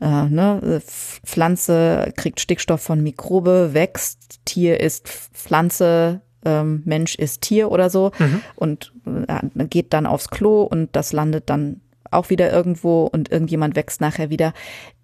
[0.00, 0.80] äh, ne,
[1.24, 8.12] Pflanze kriegt Stickstoff von Mikrobe, wächst, Tier ist Pflanze, ähm, Mensch ist Tier oder so
[8.18, 8.40] mhm.
[8.56, 11.80] und äh, geht dann aufs Klo und das landet dann
[12.10, 14.52] auch wieder irgendwo und irgendjemand wächst nachher wieder.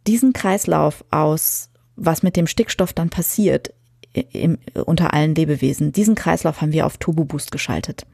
[0.06, 3.72] Diesen Kreislauf aus, was mit dem Stickstoff dann passiert
[4.12, 8.06] im, unter allen Lebewesen, diesen Kreislauf haben wir auf Turbo Boost geschaltet.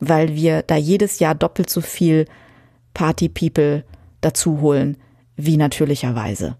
[0.00, 2.24] weil wir da jedes Jahr doppelt so viel
[2.94, 3.84] Party-People
[4.20, 4.96] dazu holen
[5.36, 6.56] wie natürlicherweise.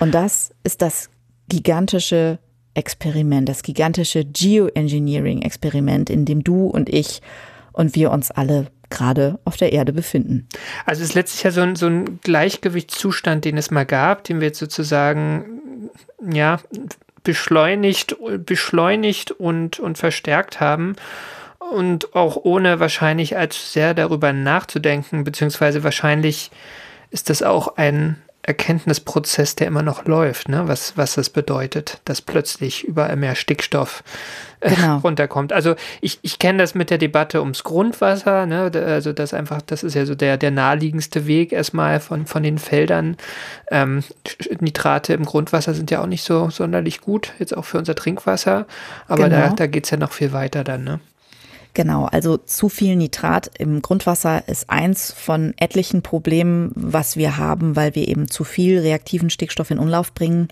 [0.00, 1.10] Und das ist das
[1.48, 2.38] gigantische
[2.74, 7.22] Experiment, das gigantische Geoengineering-Experiment, in dem du und ich
[7.72, 10.48] und wir uns alle gerade auf der Erde befinden.
[10.86, 14.40] Also es ist letztlich ja so ein, so ein Gleichgewichtszustand, den es mal gab, den
[14.40, 15.90] wir jetzt sozusagen
[16.30, 16.60] ja
[17.24, 20.94] beschleunigt, beschleunigt und, und verstärkt haben
[21.72, 26.50] und auch ohne wahrscheinlich allzu sehr darüber nachzudenken, beziehungsweise wahrscheinlich
[27.10, 28.16] ist das auch ein
[28.46, 30.68] Erkenntnisprozess, der immer noch läuft, ne?
[30.68, 34.04] was, was das bedeutet, dass plötzlich überall mehr Stickstoff
[34.60, 34.98] äh, genau.
[34.98, 35.52] runterkommt.
[35.52, 38.70] Also ich, ich kenne das mit der Debatte ums Grundwasser, ne?
[38.74, 42.58] also das einfach, das ist ja so der, der naheliegendste Weg erstmal von, von den
[42.58, 43.16] Feldern.
[43.70, 44.04] Ähm,
[44.60, 48.66] Nitrate im Grundwasser sind ja auch nicht so sonderlich gut, jetzt auch für unser Trinkwasser,
[49.08, 49.36] aber genau.
[49.36, 50.84] da, da geht es ja noch viel weiter dann.
[50.84, 51.00] Ne?
[51.74, 57.74] Genau, also zu viel Nitrat im Grundwasser ist eins von etlichen Problemen, was wir haben,
[57.74, 60.48] weil wir eben zu viel reaktiven Stickstoff in Umlauf bringen.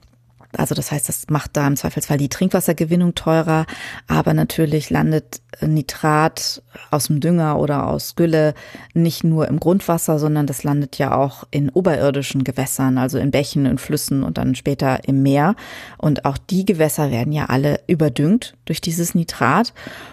[0.56, 3.64] Also das heißt, das macht da im Zweifelsfall die Trinkwassergewinnung teurer,
[4.06, 8.54] aber natürlich landet Nitrat aus dem Dünger oder aus Gülle
[8.92, 13.64] nicht nur im Grundwasser, sondern das landet ja auch in oberirdischen Gewässern, also in Bächen,
[13.64, 15.54] in Flüssen und dann später im Meer.
[15.96, 19.72] Und auch die Gewässer werden ja alle überdüngt durch dieses Nitrat.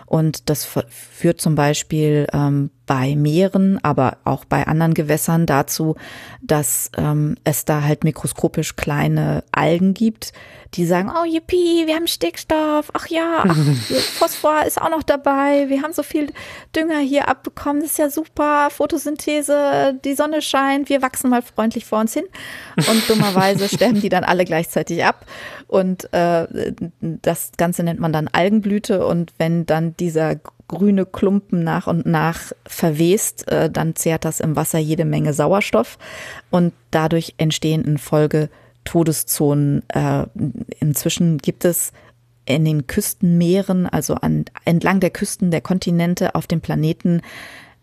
[0.09, 5.95] Und das führt zum Beispiel ähm, bei Meeren, aber auch bei anderen Gewässern dazu,
[6.41, 10.33] dass ähm, es da halt mikroskopisch kleine Algen gibt,
[10.73, 13.55] die sagen, oh yippie, wir haben Stickstoff, ach ja, ach,
[14.17, 16.31] Phosphor ist auch noch dabei, wir haben so viel
[16.75, 21.85] Dünger hier abbekommen, das ist ja super, Photosynthese, die Sonne scheint, wir wachsen mal freundlich
[21.85, 22.25] vor uns hin.
[22.75, 25.25] Und dummerweise sterben die dann alle gleichzeitig ab.
[25.67, 29.05] Und äh, das Ganze nennt man dann Algenblüte.
[29.05, 30.37] Und wenn dann dieser
[30.67, 35.97] grüne Klumpen nach und nach verwest, äh, dann zehrt das im Wasser jede Menge Sauerstoff
[36.51, 38.49] und dadurch entstehen in Folge
[38.85, 39.83] Todeszonen.
[39.89, 40.25] Äh,
[40.79, 41.91] inzwischen gibt es
[42.45, 47.21] in den Küstenmeeren, also an, entlang der Küsten der Kontinente auf dem Planeten,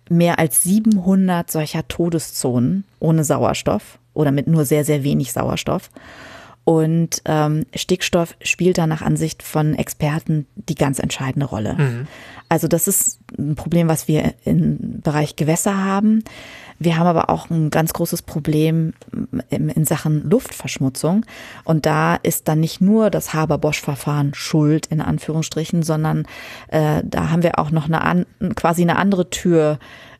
[0.08, 5.90] mehr als 700 solcher Todeszonen ohne Sauerstoff oder mit nur sehr, sehr wenig Sauerstoff.
[6.66, 11.74] Und ähm, Stickstoff spielt da nach Ansicht von Experten die ganz entscheidende Rolle.
[11.74, 12.08] Mhm.
[12.48, 16.24] Also das ist ein Problem, was wir im Bereich Gewässer haben.
[16.80, 18.94] Wir haben aber auch ein ganz großes Problem
[19.48, 21.24] in Sachen Luftverschmutzung.
[21.62, 26.26] Und da ist dann nicht nur das Haber-Bosch-Verfahren schuld, in Anführungsstrichen, sondern
[26.66, 29.78] äh, da haben wir auch noch eine an, quasi eine andere Tür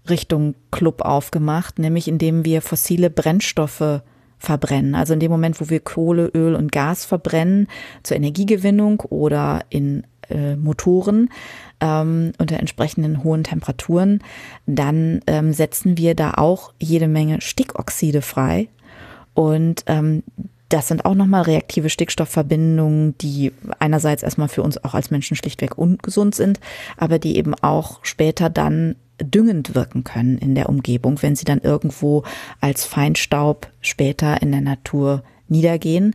[0.09, 4.03] Richtung Club aufgemacht, nämlich indem wir fossile Brennstoffe
[4.39, 4.95] verbrennen.
[4.95, 7.69] Also in dem Moment, wo wir Kohle, Öl und Gas verbrennen
[8.03, 11.31] zur Energiegewinnung oder in äh, Motoren
[11.81, 14.23] ähm, unter entsprechenden hohen Temperaturen,
[14.67, 18.69] dann ähm, setzen wir da auch jede Menge Stickoxide frei.
[19.35, 20.23] Und ähm,
[20.69, 25.79] das sind auch nochmal reaktive Stickstoffverbindungen, die einerseits erstmal für uns auch als Menschen schlichtweg
[25.79, 26.59] ungesund sind,
[26.97, 31.61] aber die eben auch später dann düngend wirken können in der Umgebung, wenn sie dann
[31.61, 32.25] irgendwo
[32.61, 36.15] als Feinstaub später in der Natur niedergehen.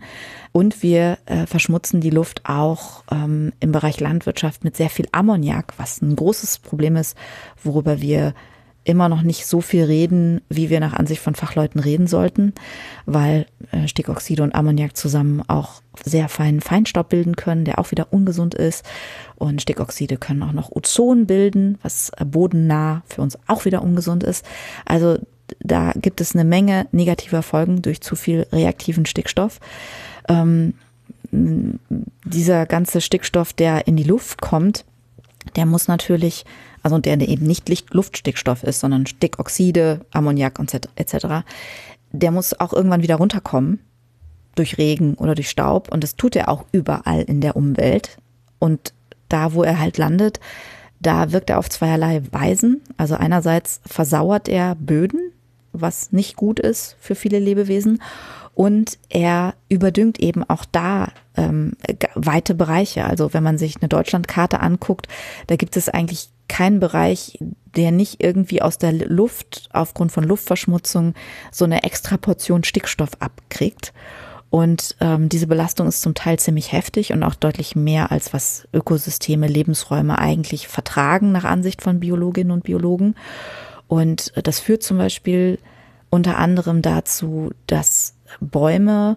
[0.52, 5.74] Und wir äh, verschmutzen die Luft auch ähm, im Bereich Landwirtschaft mit sehr viel Ammoniak,
[5.78, 7.18] was ein großes Problem ist,
[7.64, 8.34] worüber wir
[8.84, 12.54] immer noch nicht so viel reden, wie wir nach Ansicht von Fachleuten reden sollten,
[13.06, 18.08] weil äh, Stickoxide und Ammoniak zusammen auch sehr feinen Feinstaub bilden können, der auch wieder
[18.12, 18.84] ungesund ist.
[19.36, 24.46] Und Stickoxide können auch noch Ozon bilden, was bodennah für uns auch wieder ungesund ist.
[24.86, 25.20] Also
[25.60, 29.60] da gibt es eine Menge negativer Folgen durch zu viel reaktiven Stickstoff.
[30.28, 30.74] Ähm,
[31.32, 34.86] dieser ganze Stickstoff, der in die Luft kommt,
[35.56, 36.46] der muss natürlich
[36.84, 41.46] also der eben nicht Luftstickstoff ist, sondern Stickoxide, Ammoniak und etc.,
[42.14, 43.80] der muss auch irgendwann wieder runterkommen
[44.56, 48.18] durch Regen oder durch Staub und das tut er auch überall in der Umwelt
[48.60, 48.94] und
[49.30, 50.40] da, wo er halt landet,
[51.00, 52.82] da wirkt er auf zweierlei Weisen.
[52.98, 55.32] Also einerseits versauert er Böden,
[55.72, 58.02] was nicht gut ist für viele Lebewesen
[58.54, 61.74] und er überdüngt eben auch da ähm,
[62.14, 63.06] weite Bereiche.
[63.06, 65.08] Also wenn man sich eine Deutschlandkarte anguckt,
[65.48, 67.40] da gibt es eigentlich keinen Bereich,
[67.78, 71.14] der nicht irgendwie aus der Luft aufgrund von Luftverschmutzung
[71.50, 73.94] so eine extra Portion Stickstoff abkriegt.
[74.50, 78.68] Und ähm, diese Belastung ist zum Teil ziemlich heftig und auch deutlich mehr, als was
[78.74, 83.16] Ökosysteme, Lebensräume eigentlich vertragen, nach Ansicht von Biologinnen und Biologen.
[83.88, 85.58] Und das führt zum Beispiel
[86.10, 89.16] unter anderem dazu, dass Bäume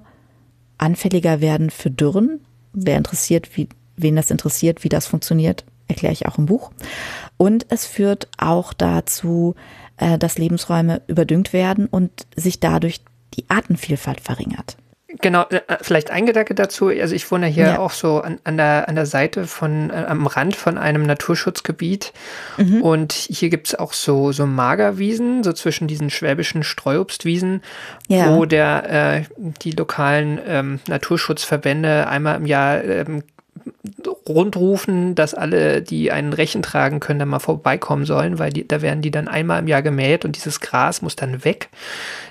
[0.78, 2.38] anfälliger werden für Dürren.
[2.72, 6.70] Wer interessiert, wie, wen das interessiert, wie das funktioniert, erkläre ich auch im Buch.
[7.36, 9.54] Und es führt auch dazu,
[9.96, 13.00] äh, dass Lebensräume überdüngt werden und sich dadurch
[13.34, 14.76] die Artenvielfalt verringert.
[15.20, 16.88] Genau, äh, vielleicht ein Gedanke dazu.
[16.88, 17.78] Also ich wohne hier Ja.
[17.78, 22.12] auch so an, an, der, an der Seite von, äh, am Rand von einem Naturschutzgebiet.
[22.82, 27.62] Und hier gibt es auch so, so Magerwiesen, so zwischen diesen schwäbischen Streuobstwiesen,
[28.08, 28.34] Ja.
[28.34, 29.22] wo der, äh,
[29.62, 33.22] die lokalen ähm, Naturschutzverbände einmal im Jahr ähm,
[34.28, 38.82] rundrufen, dass alle, die einen Rechen tragen können, da mal vorbeikommen sollen, weil die, da
[38.82, 41.68] werden die dann einmal im Jahr gemäht und dieses Gras muss dann weg,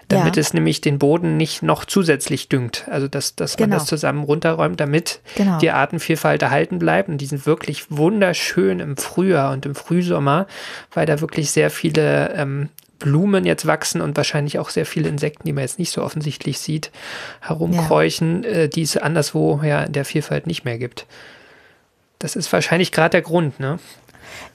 [0.08, 0.42] damit Ja.
[0.42, 2.86] es nämlich den Boden nicht noch zusätzlich düngt.
[2.90, 3.80] Also dass, dass man Genau.
[3.80, 5.58] das zusammen runterräumt, damit Genau.
[5.60, 7.10] die Artenvielfalt erhalten bleibt.
[7.10, 10.48] Und die sind wirklich wunderschön im Frühjahr und im Frühsommer,
[10.94, 12.70] weil da wirklich sehr viele ähm,
[13.04, 16.60] Blumen jetzt wachsen und wahrscheinlich auch sehr viele Insekten, die man jetzt nicht so offensichtlich
[16.60, 16.90] sieht,
[17.42, 21.06] herumkräuchen, äh, die es anderswo ja in der Vielfalt nicht mehr gibt.
[22.18, 23.78] Das ist wahrscheinlich gerade der Grund, ne?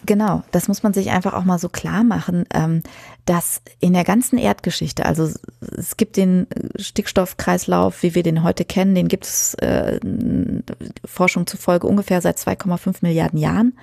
[0.06, 2.82] Genau, das muss man sich einfach auch mal so klar machen, ähm,
[3.26, 5.30] dass in der ganzen Erdgeschichte, also
[5.76, 6.46] es gibt den
[6.76, 10.00] Stickstoffkreislauf, wie wir den heute kennen, den gibt es äh,
[11.04, 13.74] Forschung zufolge ungefähr seit 2,5 Milliarden Jahren.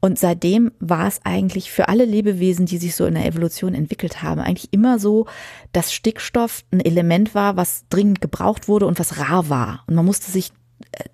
[0.00, 4.22] Und seitdem war es eigentlich für alle Lebewesen, die sich so in der Evolution entwickelt
[4.22, 5.26] haben, eigentlich immer so,
[5.72, 9.84] dass Stickstoff ein Element war, was dringend gebraucht wurde und was rar war.
[9.86, 10.52] Und man musste sich
[10.92, 11.04] äh,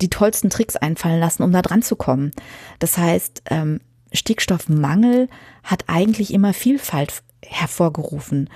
[0.00, 2.30] die tollsten Tricks einfallen lassen, um da dran zu kommen.
[2.78, 3.80] Das heißt, ähm,
[4.12, 5.28] Stickstoffmangel
[5.62, 8.48] hat eigentlich immer Vielfalt hervorgerufen.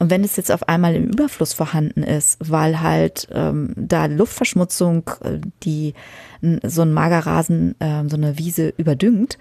[0.00, 5.10] Und wenn es jetzt auf einmal im Überfluss vorhanden ist, weil halt ähm, da Luftverschmutzung,
[5.22, 5.92] äh, die
[6.62, 9.38] so ein Magerrasen, ähm, so eine Wiese überdüngt,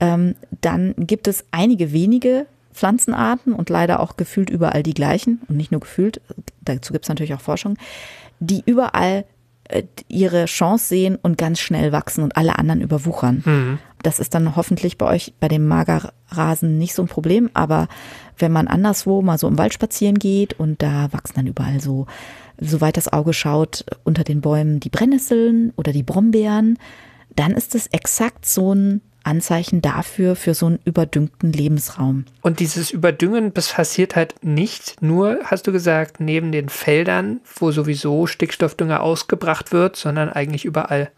[0.00, 5.56] ähm, dann gibt es einige wenige Pflanzenarten und leider auch gefühlt überall die gleichen und
[5.58, 6.22] nicht nur gefühlt,
[6.62, 7.76] dazu gibt es natürlich auch Forschung,
[8.40, 9.26] die überall
[9.64, 13.42] äh, ihre Chance sehen und ganz schnell wachsen und alle anderen überwuchern.
[14.02, 17.88] Das ist dann hoffentlich bei euch bei dem Magerrasen nicht so ein Problem, aber
[18.38, 22.06] wenn man anderswo mal so im Wald spazieren geht und da wachsen dann überall so,
[22.60, 26.78] soweit das Auge schaut, unter den Bäumen die Brennnesseln oder die Brombeeren,
[27.36, 32.24] dann ist es exakt so ein Anzeichen dafür, für so einen überdüngten Lebensraum.
[32.40, 37.70] Und dieses Überdüngen, das passiert halt nicht nur, hast du gesagt, neben den Feldern, wo
[37.70, 41.10] sowieso Stickstoffdünger ausgebracht wird, sondern eigentlich überall.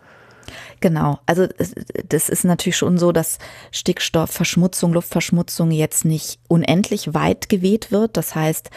[0.81, 1.47] Genau, also
[2.09, 3.39] das ist natürlich schon so, dass
[3.71, 8.17] Stickstoffverschmutzung, Luftverschmutzung jetzt nicht unendlich weit geweht wird.
[8.17, 8.71] Das heißt,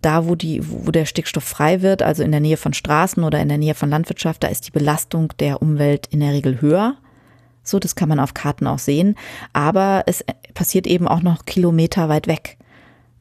[0.00, 3.40] da wo die, wo der Stickstoff frei wird, also in der Nähe von Straßen oder
[3.40, 6.96] in der Nähe von Landwirtschaft, da ist die Belastung der Umwelt in der Regel höher.
[7.62, 9.16] So, das kann man auf Karten auch sehen.
[9.52, 10.24] Aber es
[10.54, 12.56] passiert eben auch noch Kilometer weit weg.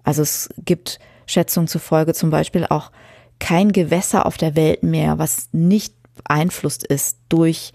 [0.03, 2.91] Also es gibt Schätzungen zufolge zum Beispiel auch
[3.39, 5.93] kein Gewässer auf der Welt mehr, was nicht
[6.23, 7.73] beeinflusst ist durch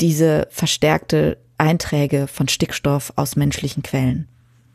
[0.00, 4.28] diese verstärkte Einträge von Stickstoff aus menschlichen Quellen.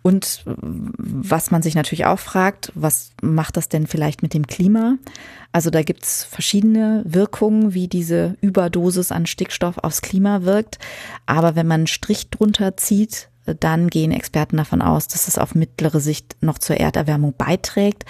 [0.05, 4.97] Und was man sich natürlich auch fragt, was macht das denn vielleicht mit dem Klima?
[5.51, 10.77] Also da gibt's verschiedene Wirkungen, wie diese Überdosis an Stickstoff aufs Klima wirkt.
[11.25, 15.55] Aber wenn man einen Strich drunter zieht, dann gehen Experten davon aus, dass es auf
[15.55, 18.05] mittlere Sicht noch zur Erderwärmung beiträgt.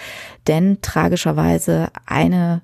[0.47, 2.61] Denn tragischerweise eine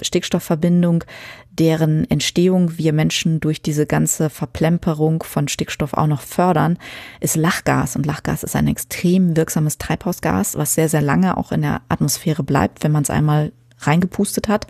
[0.00, 1.04] Stickstoffverbindung,
[1.50, 6.78] deren Entstehung wir Menschen durch diese ganze Verplemperung von Stickstoff auch noch fördern,
[7.20, 7.96] ist Lachgas.
[7.96, 12.42] Und Lachgas ist ein extrem wirksames Treibhausgas, was sehr, sehr lange auch in der Atmosphäre
[12.42, 14.66] bleibt, wenn man es einmal reingepustet hat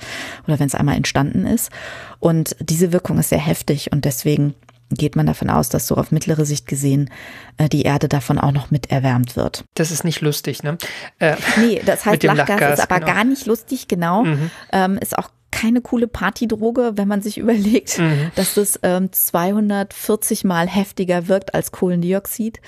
[0.46, 1.70] oder wenn es einmal entstanden ist.
[2.18, 4.54] Und diese Wirkung ist sehr heftig und deswegen
[4.90, 7.10] geht man davon aus, dass so auf mittlere Sicht gesehen
[7.56, 9.64] äh, die Erde davon auch noch mit erwärmt wird.
[9.74, 10.78] Das ist nicht lustig, ne?
[11.18, 13.12] Äh, Nee, das heißt, Lachgas, Lachgas, ist aber genau.
[13.12, 14.24] gar nicht lustig, genau.
[14.72, 18.00] Ähm, ist auch keine coole Partydroge, wenn man sich überlegt,
[18.34, 22.60] dass es ähm, 240 mal heftiger wirkt als Kohlendioxid.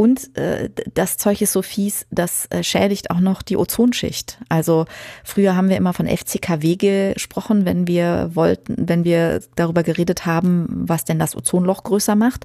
[0.00, 4.38] Und äh, das Zeug ist so fies, das äh, schädigt auch noch die Ozonschicht.
[4.48, 4.84] Also
[5.24, 10.68] früher haben wir immer von FCKW gesprochen, wenn wir wollten, wenn wir darüber geredet haben,
[10.70, 12.44] was denn das Ozonloch größer macht.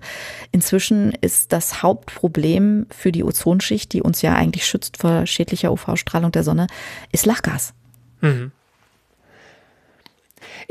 [0.51, 6.32] Inzwischen ist das Hauptproblem für die Ozonschicht, die uns ja eigentlich schützt vor schädlicher UV-Strahlung
[6.32, 6.66] der Sonne,
[7.12, 7.76] ist Lachgas.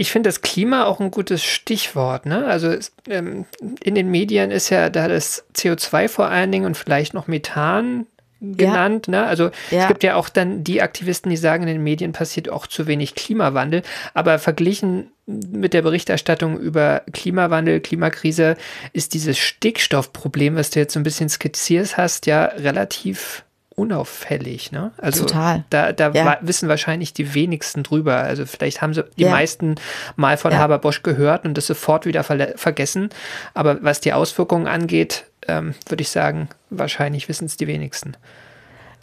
[0.03, 2.27] Ich finde das Klima auch ein gutes Stichwort.
[2.27, 2.45] Ne?
[2.45, 3.45] Also es, ähm,
[3.85, 8.09] in den Medien ist ja da das CO2 vor allen Dingen und vielleicht noch Methan
[8.41, 9.07] genannt.
[9.07, 9.25] Ne?
[9.25, 9.83] Also Ja.
[9.83, 12.89] es gibt ja auch dann die Aktivisten, die sagen, in den Medien passiert auch zu
[12.89, 13.83] wenig Klimawandel.
[14.13, 18.57] Aber verglichen mit der Berichterstattung über Klimawandel, Klimakrise,
[18.93, 23.45] ist dieses Stickstoffproblem, was du jetzt so ein bisschen skizziert hast, ja relativ
[23.77, 24.93] unauffällig, ne?
[24.99, 25.65] Also Total.
[25.71, 26.39] da, da Ja.
[26.43, 28.17] wissen wahrscheinlich die wenigsten drüber.
[28.19, 29.31] Also vielleicht haben sie die Ja.
[29.31, 29.77] meisten
[30.17, 30.59] mal von Ja.
[30.59, 33.11] Haber-Bosch gehört und das sofort wieder vergessen.
[33.55, 38.17] Aber was die Auswirkungen angeht, ähm, würde ich sagen, wahrscheinlich wissen es die wenigsten.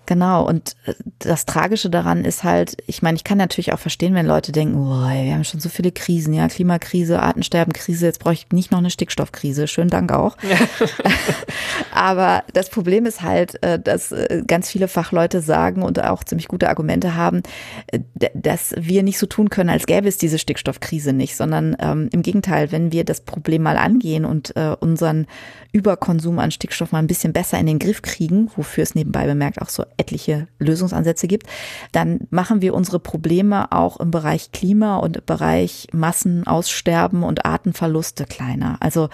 [0.09, 4.15] Genau, und äh, das Tragische daran ist halt, ich meine, ich kann natürlich auch verstehen,
[4.15, 8.33] wenn Leute denken, oh, wir haben schon so viele Krisen, ja, Klimakrise, Artensterbenkrise, jetzt brauche
[8.33, 9.67] ich nicht noch eine Stickstoffkrise.
[9.67, 10.35] Schönen Dank auch.
[11.93, 16.47] Aber das Problem ist halt, äh, dass äh, ganz viele Fachleute sagen und auch ziemlich
[16.47, 17.43] gute Argumente haben,
[18.33, 22.23] dass wir nicht so tun können, als gäbe es diese Stickstoffkrise nicht, sondern ähm, im
[22.23, 25.27] Gegenteil, wenn wir das Problem mal angehen und äh, unseren
[25.71, 29.61] Überkonsum an Stickstoff mal ein bisschen besser in den Griff kriegen, wofür es nebenbei bemerkt
[29.61, 31.47] auch so etliche Lösungsansätze gibt,
[31.91, 38.25] dann machen wir unsere Probleme auch im Bereich Klima und im Bereich Massenaussterben und Artenverluste
[38.25, 38.77] kleiner.
[38.79, 39.09] Also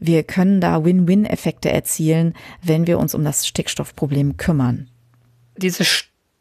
[0.00, 4.88] wir können da Win-Win-Effekte erzielen, wenn wir uns um das Stickstoffproblem kümmern.
[5.56, 5.84] Diese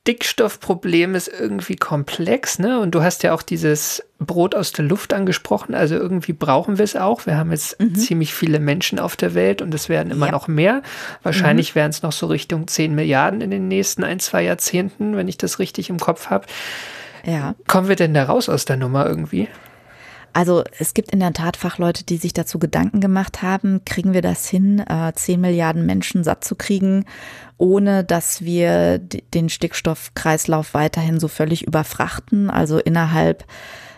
[0.08, 2.80] Stickstoffproblem ist irgendwie komplex, ne?
[2.80, 5.76] Und du hast ja auch dieses Brot aus der Luft angesprochen.
[5.76, 7.26] Also irgendwie brauchen wir es auch.
[7.26, 7.94] Wir haben jetzt mhm.
[7.94, 10.32] ziemlich viele Menschen auf der Welt und es werden immer ja.
[10.32, 10.82] noch mehr.
[11.24, 11.80] Wahrscheinlich mhm.
[11.80, 15.36] werden es noch so Richtung 10 Milliarden in den nächsten ein, zwei Jahrzehnten, wenn ich
[15.36, 16.46] das richtig im Kopf habe.
[17.26, 17.56] Ja.
[17.68, 19.50] Kommen wir denn da raus aus der Nummer irgendwie?
[20.38, 24.22] Also es gibt in der Tat Fachleute, die sich dazu Gedanken gemacht haben, kriegen wir
[24.22, 27.06] das hin, äh, 10 Milliarden Menschen satt zu kriegen,
[27.58, 33.46] ohne dass wir den Stickstoffkreislauf weiterhin so völlig überfrachten, also innerhalb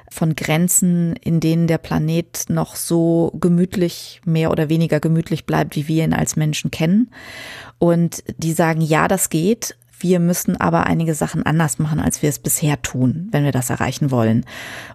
[0.09, 5.89] von Grenzen, in denen der Planet noch so gemütlich, mehr oder weniger gemütlich bleibt, wie
[5.89, 7.11] wir ihn als Menschen kennen.
[7.79, 12.29] Und die sagen, ja, das geht, wir müssen aber einige Sachen anders machen, als wir
[12.29, 14.45] es bisher tun, wenn wir das erreichen wollen.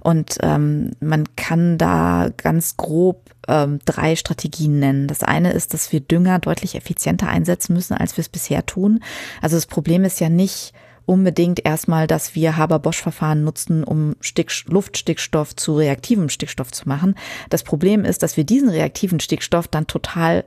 [0.00, 5.06] Und ähm, man kann da ganz grob ähm, drei Strategien nennen.
[5.06, 9.00] Das eine ist, dass wir Dünger deutlich effizienter einsetzen müssen, als wir es bisher tun.
[9.42, 10.72] Also das Problem ist ja nicht,
[11.06, 17.14] unbedingt erstmal, dass wir Haber-Bosch-Verfahren nutzen, um Stick Luftstickstoff zu reaktivem Stickstoff zu machen.
[17.50, 20.44] Das Problem ist, dass wir diesen reaktiven Stickstoff dann total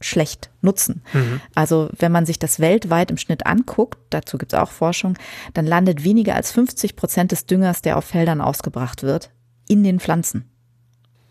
[0.00, 1.02] schlecht nutzen.
[1.12, 1.40] Mhm.
[1.54, 5.16] Also wenn man sich das weltweit im Schnitt anguckt, dazu gibt es auch Forschung,
[5.54, 9.30] dann landet weniger als 50 Prozent des Düngers, der auf Feldern ausgebracht wird,
[9.68, 10.50] in den Pflanzen.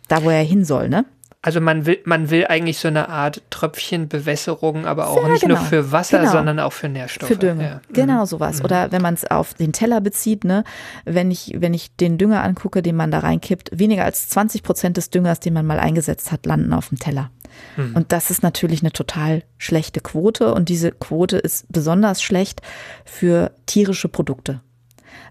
[0.08, 1.06] Da, wo er hin soll, ne?
[1.46, 5.58] Also man will, man will eigentlich so eine Art Tröpfchenbewässerung, aber auch ja, nicht genau.
[5.58, 6.32] nur für Wasser, genau.
[6.32, 7.30] sondern auch für Nährstoffe.
[7.30, 7.64] Für Dünger.
[7.64, 7.82] Ja.
[7.94, 8.26] Genau mhm.
[8.26, 8.58] sowas.
[8.58, 8.66] Mhm.
[8.66, 10.64] Oder wenn man es auf den Teller bezieht, ne,
[11.04, 14.98] wenn ich, wenn ich den Dünger angucke, den man da reinkippt, weniger als 20 Prozent
[14.98, 17.30] des Düngers, den man mal eingesetzt hat, landen auf dem Teller.
[17.78, 17.96] Mhm.
[17.96, 20.52] Und das ist natürlich eine total schlechte Quote.
[20.52, 22.64] Und diese Quote ist besonders schlecht
[23.06, 24.62] für tierische Produkte.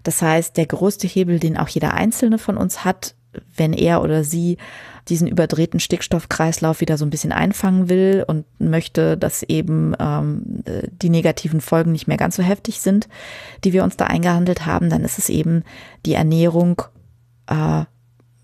[0.03, 3.15] Das heißt, der größte Hebel, den auch jeder Einzelne von uns hat,
[3.55, 4.57] wenn er oder sie
[5.07, 10.63] diesen überdrehten Stickstoffkreislauf wieder so ein bisschen einfangen will und möchte, dass eben ähm,
[11.01, 13.07] die negativen Folgen nicht mehr ganz so heftig sind,
[13.63, 15.63] die wir uns da eingehandelt haben, dann ist es eben
[16.05, 16.81] die Ernährung
[17.47, 17.83] äh,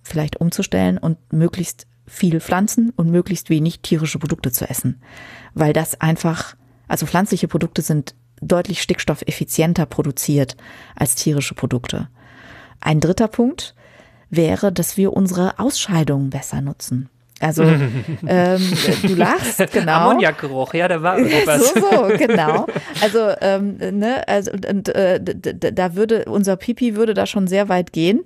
[0.04, 5.02] vielleicht umzustellen und möglichst viel Pflanzen und möglichst wenig tierische Produkte zu essen.
[5.54, 6.56] Weil das einfach,
[6.88, 10.58] also pflanzliche Produkte sind deutlich stickstoffeffizienter produziert
[10.96, 12.10] als tierische Produkte.
[12.82, 13.76] Ein dritter Punkt
[14.32, 17.10] wäre, dass wir unsere Ausscheidungen besser nutzen.
[17.42, 17.64] Also
[18.28, 20.10] ähm, du lachst, genau.
[20.10, 21.74] Ammoniakgeruch, ja, da war irgendwas.
[21.74, 22.68] so, so, genau.
[23.02, 27.92] Also, ähm, ne, also und, äh, da würde unser Pipi würde da schon sehr weit
[27.92, 28.24] gehen.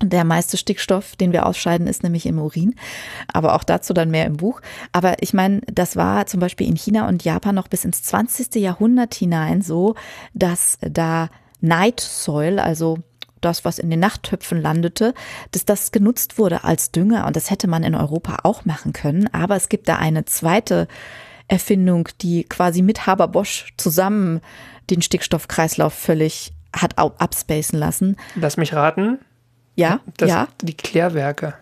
[0.00, 2.76] Der meiste Stickstoff, den wir ausscheiden, ist nämlich im Urin.
[3.32, 4.60] Aber auch dazu dann mehr im Buch.
[4.92, 8.54] Aber ich meine, das war zum Beispiel in China und Japan noch bis ins 20.
[8.54, 9.96] Jahrhundert hinein so,
[10.34, 12.98] dass da Night Soil, also
[13.40, 15.14] das, was in den Nachttöpfen landete,
[15.52, 17.26] dass das genutzt wurde als Dünger.
[17.26, 19.32] Und das hätte man in Europa auch machen können.
[19.32, 20.88] Aber es gibt da eine zweite
[21.48, 24.40] Erfindung, die quasi mit Haber-Bosch zusammen
[24.90, 28.16] den Stickstoffkreislauf völlig hat abspacen lassen.
[28.34, 29.18] Lass mich raten.
[29.74, 30.48] Ja, das, ja.
[30.62, 31.54] Die Klärwerke.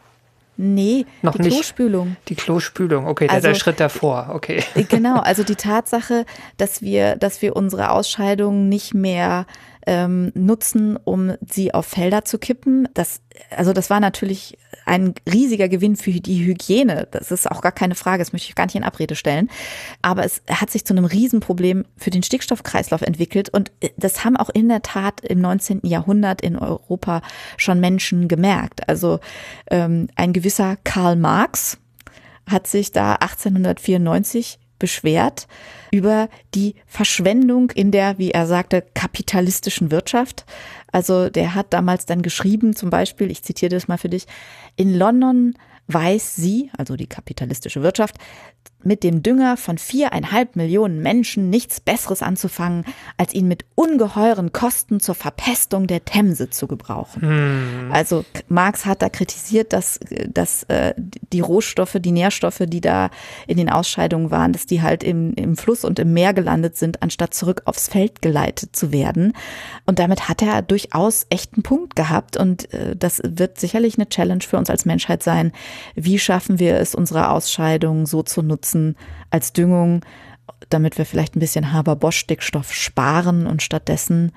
[0.57, 1.55] Nee, noch die nicht.
[1.55, 2.16] Klospülung.
[2.29, 4.64] Die Klospülung, okay, also, der, der Schritt davor, okay.
[4.89, 6.24] Genau, also die Tatsache,
[6.57, 9.47] dass wir, dass wir unsere Ausscheidungen nicht mehr
[9.87, 12.89] ähm, nutzen, um sie auf Felder zu kippen.
[12.95, 13.20] Das,
[13.51, 17.09] also das war natürlich ein riesiger Gewinn für die Hygiene.
[17.11, 19.49] Das ist auch gar keine Frage, das möchte ich gar nicht in Abrede stellen.
[20.03, 23.49] Aber es hat sich zu einem Riesenproblem für den Stickstoffkreislauf entwickelt.
[23.49, 25.80] Und das haben auch in der Tat im 19.
[25.84, 27.22] Jahrhundert in Europa
[27.57, 28.89] schon Menschen gemerkt.
[28.89, 29.20] Also
[29.70, 31.78] ähm, ein gewisser Karl Marx
[32.49, 35.47] hat sich da 1894 beschwert
[35.91, 40.45] über die Verschwendung in der, wie er sagte, kapitalistischen Wirtschaft.
[40.93, 44.27] Also der hat damals dann geschrieben, zum Beispiel, ich zitiere das mal für dich,
[44.77, 45.55] in London
[45.89, 48.16] weiß sie, also die kapitalistische Wirtschaft,
[48.87, 52.84] mit dem Dünger von viereinhalb Millionen Menschen nichts Besseres anzufangen,
[53.16, 57.22] als ihn mit ungeheuren Kosten zur Verpestung der Themse zu gebrauchen.
[57.93, 60.95] Also Marx hat da kritisiert, dass, dass äh,
[61.32, 63.11] die Rohstoffe, die Nährstoffe, die da
[63.47, 67.03] in den Ausscheidungen waren, dass die halt im, im Fluss und im Meer gelandet sind,
[67.03, 69.32] anstatt zurück aufs Feld geleitet zu werden.
[69.84, 72.37] Und damit hat er durchaus echt einen Punkt gehabt.
[72.37, 75.53] Und äh, das wird sicherlich eine Challenge für uns als Menschheit sein.
[75.95, 78.76] Wie schaffen wir es, unsere Ausscheidungen so zu nutzen,
[79.31, 80.05] als Düngung,
[80.70, 84.33] damit wir vielleicht ein bisschen Haber-Bosch-Stickstoff sparen und stattdessen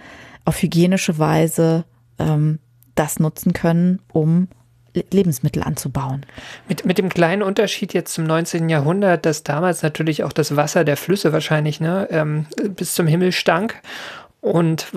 [0.46, 1.86] auf hygienische Weise
[2.18, 2.60] ähm,
[2.96, 4.48] das nutzen können, um
[4.96, 6.26] Le- Lebensmittel anzubauen.
[6.68, 8.70] Mit, mit dem kleinen Unterschied jetzt zum 19.
[8.70, 13.32] Jahrhundert, dass damals natürlich auch das Wasser der Flüsse wahrscheinlich ne, ähm, bis zum Himmel
[13.32, 13.80] stank.
[14.42, 14.88] Und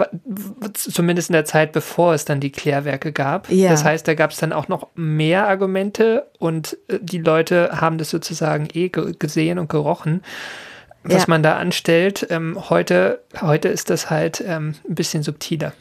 [0.74, 3.50] zumindest in der Zeit, bevor es dann die Klärwerke gab.
[3.50, 3.70] Ja.
[3.70, 7.98] Das heißt, da gab es dann auch noch mehr Argumente und äh, die Leute haben
[7.98, 10.22] das sozusagen eh ge gesehen und gerochen,
[11.02, 11.28] was Ja.
[11.28, 12.24] man da anstellt.
[12.30, 15.72] Ähm, heute, heute ist das halt ähm, ein bisschen subtiler.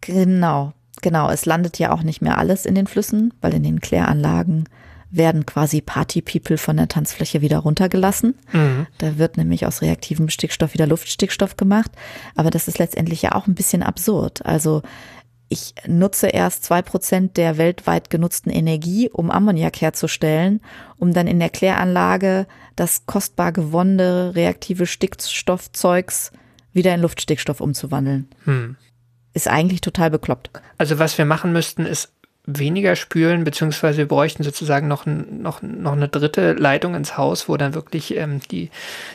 [0.00, 0.72] Genau,
[1.02, 1.30] genau.
[1.30, 4.68] Es landet ja auch nicht mehr alles in den Flüssen, weil in den Kläranlagen
[5.10, 8.34] werden quasi Party-People von der Tanzfläche wieder runtergelassen.
[8.98, 11.90] Da wird nämlich aus reaktivem Stickstoff wieder Luftstickstoff gemacht.
[12.34, 14.44] Aber das ist letztendlich ja auch ein bisschen absurd.
[14.44, 14.82] Also
[15.48, 20.60] ich nutze erst zwei Prozent der weltweit genutzten Energie, um Ammoniak herzustellen,
[20.98, 22.46] um dann in der Kläranlage
[22.76, 26.32] das kostbar gewonnene reaktive Stickstoffzeugs
[26.74, 28.28] wieder in Luftstickstoff umzuwandeln.
[29.32, 30.50] Ist eigentlich total bekloppt.
[30.76, 32.12] Also was wir machen müssten, ist
[32.50, 37.58] weniger spülen, beziehungsweise wir bräuchten sozusagen noch, noch, noch eine dritte Leitung ins Haus, wo
[37.58, 38.70] dann wirklich ähm, die,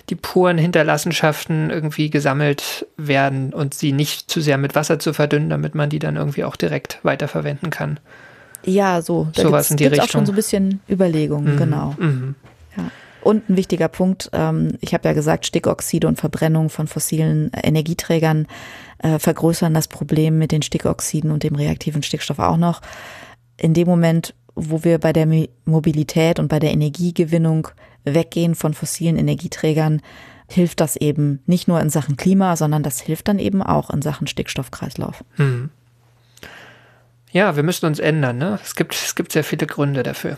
[0.09, 5.49] die puren Hinterlassenschaften irgendwie gesammelt werden und sie nicht zu sehr mit Wasser zu verdünnen,
[5.49, 7.99] damit man die dann irgendwie auch direkt weiterverwenden kann.
[8.65, 9.27] Ja, so.
[9.33, 10.19] Da Sowas in die gibt's auch Richtung.
[10.19, 11.95] schon so ein bisschen Überlegungen, genau.
[11.97, 12.35] Mhm.
[12.77, 12.83] Ja.
[13.21, 18.47] Und ein wichtiger Punkt, ähm, ich habe ja gesagt, Stickoxide und Verbrennung von fossilen Energieträgern
[18.99, 22.81] äh, vergrößern das Problem mit den Stickoxiden und dem reaktiven Stickstoff auch noch.
[23.57, 25.27] In dem Moment, wo wir bei der
[25.65, 27.67] Mobilität und bei der Energiegewinnung
[28.03, 30.01] weggehen von fossilen Energieträgern,
[30.47, 34.01] hilft das eben nicht nur in Sachen Klima, sondern das hilft dann eben auch in
[34.01, 35.23] Sachen Stickstoffkreislauf.
[37.33, 38.37] Ja, wir müssen uns ändern.
[38.37, 38.59] Ne?
[38.63, 40.37] Es, gibt, es gibt sehr viele Gründe dafür.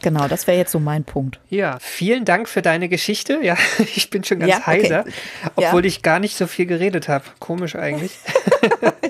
[0.00, 1.40] Genau, das wäre jetzt so mein Punkt.
[1.48, 3.40] Ja, vielen Dank für deine Geschichte.
[3.42, 4.82] Ja, ich bin schon ganz Ja, okay.
[4.84, 5.04] heiser,
[5.56, 5.88] obwohl Ja.
[5.88, 7.24] ich gar nicht so viel geredet habe.
[7.40, 8.12] Komisch eigentlich.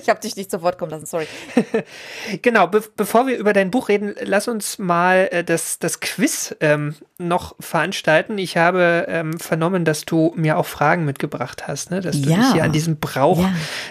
[0.03, 1.27] Ich habe dich nicht sofort kommen lassen, sorry.
[2.43, 6.57] Genau, be bevor wir über dein Buch reden, lass uns mal äh, das, das Quiz
[6.61, 8.39] ähm, noch veranstalten.
[8.39, 12.01] Ich habe ähm, vernommen, dass du mir auch Fragen mitgebracht hast, ne?
[12.01, 12.37] dass du Ja.
[12.39, 13.47] dich hier an diesem Brauch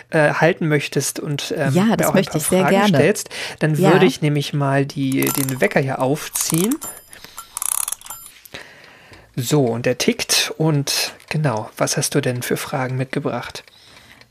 [0.10, 3.04] äh, halten möchtest und ähm, Ja, das möchte ich sehr Fragen gerne.
[3.04, 3.30] stellst.
[3.60, 3.92] Dann Ja.
[3.94, 6.76] würde ich nämlich mal die, den Wecker hier aufziehen.
[9.36, 10.54] So, und der tickt.
[10.58, 13.64] Und genau, was hast du denn für Fragen mitgebracht?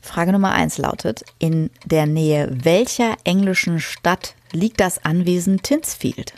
[0.01, 6.33] Frage Nummer eins lautet: In der Nähe welcher englischen Stadt liegt das Anwesen Tinsfield?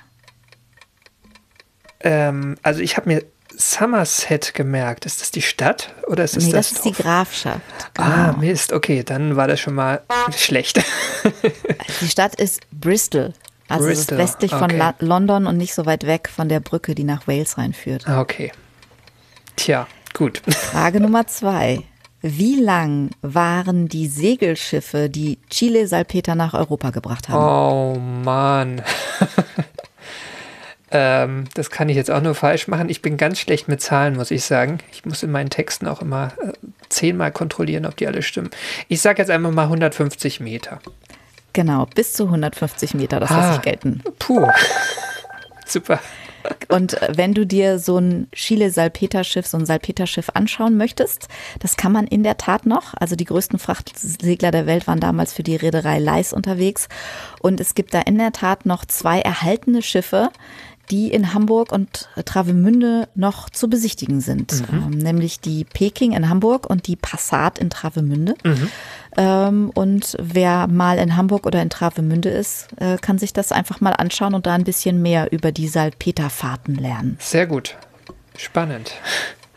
[2.01, 3.23] Ähm, also ich habe mir
[3.57, 5.05] Somerset gemerkt.
[5.05, 7.03] Ist das die Stadt oder ist das nee, das, das ist die Dorf?
[7.03, 7.61] Grafschaft.
[7.97, 10.01] Ah, Mist, okay, dann war das schon mal
[10.35, 10.83] schlecht.
[12.01, 13.33] Die Stadt ist Bristol.
[13.69, 14.93] Also es ist Bristol, westlich von okay.
[14.99, 18.07] London und nicht so weit weg von der Brücke, die nach Wales reinführt.
[18.07, 18.51] Ah, okay.
[19.55, 20.41] Tja, gut.
[20.49, 21.83] Frage Nummer zwei.
[22.21, 27.43] Wie lang waren die Segelschiffe, die Chile Salpeter nach Europa gebracht haben?
[27.43, 28.81] Oh Mann.
[30.93, 32.87] ähm, das kann ich jetzt auch nur falsch machen.
[32.89, 34.77] Ich bin ganz schlecht mit Zahlen, muss ich sagen.
[34.91, 36.53] Ich muss in meinen Texten auch immer äh,
[36.89, 38.51] zehnmal kontrollieren, ob die alle stimmen.
[38.87, 40.79] Ich sage jetzt einfach mal 150 Meter.
[41.51, 43.37] Genau, bis zu 150 Meter, das Ah.
[43.37, 44.01] lasse ich gelten.
[44.19, 44.47] Puh.
[45.65, 45.99] Super.
[46.67, 51.27] Und äh, wenn du dir so ein Chile-Salpeterschiff, so ein Salpeterschiff anschauen möchtest,
[51.59, 52.93] das kann man in der Tat noch.
[52.99, 56.89] Also die größten Frachtsegler der Welt waren damals für die Reederei Leis unterwegs.
[57.39, 60.29] Und es gibt da in der Tat noch zwei erhaltene Schiffe,
[60.91, 64.63] die in Hamburg und Travemünde noch zu besichtigen sind.
[64.71, 68.35] Ähm, nämlich die Peking in Hamburg und die Passat in Travemünde.
[69.15, 73.81] Ähm, und wer mal in Hamburg oder in Travemünde ist, äh, kann sich das einfach
[73.81, 77.17] mal anschauen und da ein bisschen mehr über die Salpeterfahrten lernen.
[77.19, 77.75] Sehr gut.
[78.37, 78.93] Spannend.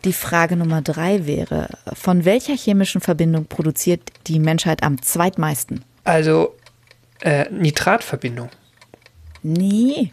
[0.05, 5.85] Die Frage Nummer drei wäre, von welcher chemischen Verbindung produziert die Menschheit am zweitmeisten?
[6.05, 6.55] Also,
[7.20, 8.51] äh, Nitratverbindung.
[9.43, 10.12] Nee,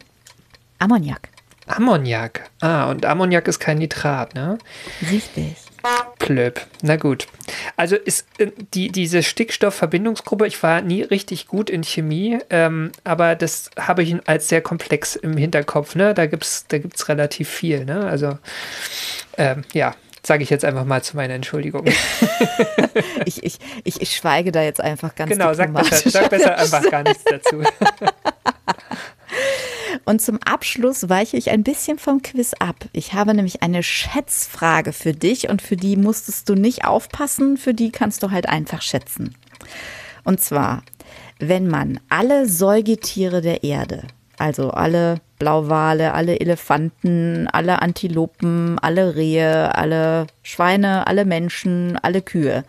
[0.83, 1.29] Ammoniak.
[1.65, 2.41] Ammoniak.
[2.59, 4.57] Ah, und Ammoniak ist kein Nitrat, ne?
[5.09, 5.55] Richtig.
[6.19, 6.59] Klöb.
[6.81, 7.27] Na gut.
[7.77, 13.35] Also ist äh, die, diese Stickstoffverbindungsgruppe, ich war nie richtig gut in Chemie, ähm, aber
[13.35, 15.95] das habe ich als sehr komplex im Hinterkopf.
[15.95, 16.13] Ne?
[16.13, 17.85] Da gibt es da gibt's relativ viel.
[17.85, 18.05] Ne?
[18.05, 18.37] Also
[19.37, 21.85] ähm, ja, sage ich jetzt einfach mal zu meiner Entschuldigung.
[23.25, 26.83] ich, ich, ich, ich schweige da jetzt einfach ganz Genau, sag besser, sag besser einfach
[26.91, 27.63] gar nichts dazu.
[30.05, 32.75] Und zum Abschluss weiche ich ein bisschen vom Quiz ab.
[32.91, 37.73] Ich habe nämlich eine Schätzfrage für dich und für die musstest du nicht aufpassen, für
[37.73, 39.35] die kannst du halt einfach schätzen.
[40.23, 40.83] Und zwar,
[41.39, 44.03] wenn man alle Säugetiere der Erde,
[44.37, 52.63] also alle Blauwale, alle Elefanten, alle Antilopen, alle Rehe, alle Schweine, alle Menschen, alle Kühe,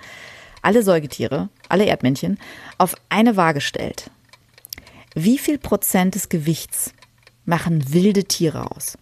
[0.63, 2.39] alle Säugetiere, alle Erdmännchen
[2.79, 4.11] auf eine Waage stellt.
[5.15, 6.93] Wie viel Prozent des Gewichts
[7.45, 8.97] machen wilde Tiere aus?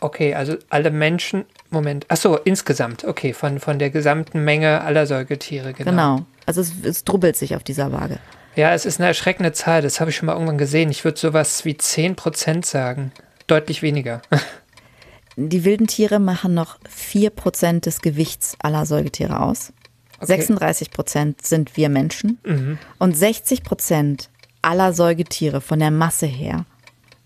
[0.00, 5.06] Okay, also alle Menschen, Moment, ach so, insgesamt, okay, von, von der gesamten Menge aller
[5.06, 5.90] Säugetiere, genau.
[5.90, 8.18] Genau, also es, es drubbelt sich auf dieser Waage.
[8.54, 10.90] Ja, es ist eine erschreckende Zahl, das habe ich schon mal irgendwann gesehen.
[10.90, 13.10] Ich würde sowas wie 10 Prozent sagen,
[13.48, 14.22] deutlich weniger.
[15.36, 19.72] Die wilden Tiere machen noch 4 Prozent des Gewichts aller Säugetiere aus.
[20.16, 20.26] Okay.
[20.26, 22.78] 36 Prozent sind wir Menschen Mhm.
[22.98, 24.30] und 60 Prozent
[24.62, 26.64] aller Säugetiere von der Masse her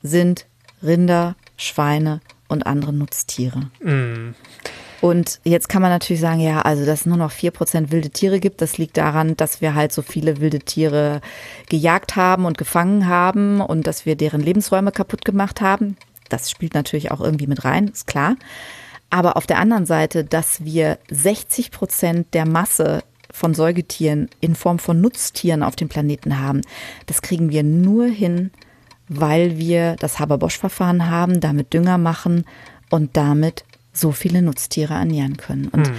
[0.02, 0.46] sind
[0.82, 3.70] Rinder, Schweine und andere Nutztiere.
[3.80, 4.34] Mhm.
[5.00, 8.38] Und jetzt kann man natürlich sagen, ja, also dass es nur noch 4% wilde Tiere
[8.38, 11.20] gibt, das liegt daran, dass wir halt so viele wilde Tiere
[11.68, 15.96] gejagt haben und gefangen haben und dass wir deren Lebensräume kaputt gemacht haben.
[16.28, 18.36] Das spielt natürlich auch irgendwie mit rein, ist klar.
[19.10, 24.78] Aber auf der anderen Seite, dass wir 60 Prozent der Masse von Säugetieren in Form
[24.78, 26.60] von Nutztieren auf dem Planeten haben,
[27.06, 28.52] das kriegen wir nur hin,
[29.18, 32.44] weil wir das Haber-Bosch-Verfahren haben, damit Dünger machen
[32.90, 35.68] und damit so viele Nutztiere ernähren können.
[35.68, 35.92] Und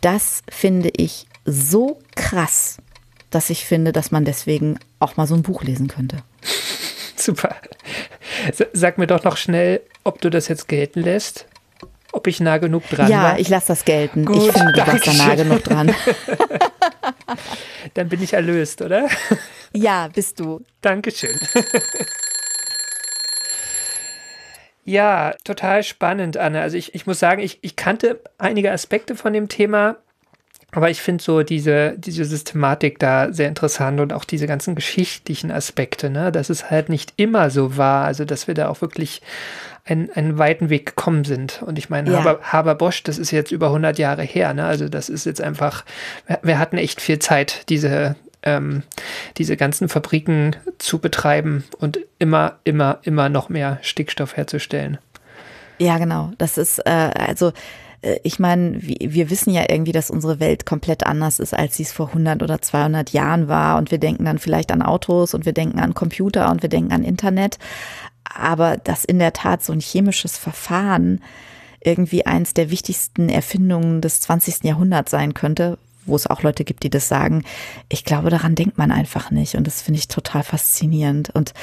[0.00, 2.78] das finde ich so krass,
[3.30, 6.18] dass ich finde, dass man deswegen auch mal so ein Buch lesen könnte.
[7.16, 7.56] Super.
[8.72, 11.46] Sag mir doch noch schnell, ob du das jetzt gelten lässt.
[12.12, 13.38] Ob ich nah genug dran ja, war.
[13.38, 14.24] ich lasse das gelten.
[14.24, 15.94] Gut, ich finde, du warst da nah genug dran.
[17.94, 19.08] Dann bin ich erlöst, oder?
[19.74, 20.64] Ja, bist du.
[20.80, 21.38] Dankeschön.
[24.88, 26.62] Ja, total spannend, Anne.
[26.62, 29.96] Also ich, ich muss sagen, ich, ich kannte einige Aspekte von dem Thema,
[30.72, 35.50] aber ich finde so diese, diese Systematik da sehr interessant und auch diese ganzen geschichtlichen
[35.50, 36.32] Aspekte, ne?
[36.32, 39.20] dass es halt nicht immer so war, also dass wir da auch wirklich
[39.84, 41.62] einen, einen weiten Weg gekommen sind.
[41.62, 42.20] Und ich meine, Ja.
[42.20, 44.64] Haber, Haber Bosch, das ist jetzt über 100 Jahre her, ne?
[44.64, 45.84] also das ist jetzt einfach,
[46.26, 48.82] wir, wir hatten echt viel Zeit, diese, ähm,
[49.36, 54.98] diese ganzen Fabriken zu betreiben und immer, immer, immer noch mehr Stickstoff herzustellen.
[55.78, 56.32] Ja, genau.
[56.38, 57.52] Das ist, äh, also,
[58.02, 61.84] äh, ich meine, wir, wissen ja irgendwie, dass unsere Welt komplett anders ist, als sie
[61.84, 63.78] es vor 100 oder 200 Jahren war.
[63.78, 66.92] Und wir denken dann vielleicht an Autos und wir denken an Computer und wir denken
[66.92, 67.58] an Internet.
[68.24, 71.20] Aber dass in der Tat so ein chemisches Verfahren
[71.80, 74.64] irgendwie eins der wichtigsten Erfindungen des 20.
[74.64, 75.78] Jahrhunderts sein könnte,
[76.08, 77.44] wo es auch Leute gibt, die das sagen.
[77.88, 79.54] Ich glaube, daran denkt man einfach nicht.
[79.54, 81.30] Und das finde ich total faszinierend.
[81.30, 81.54] Und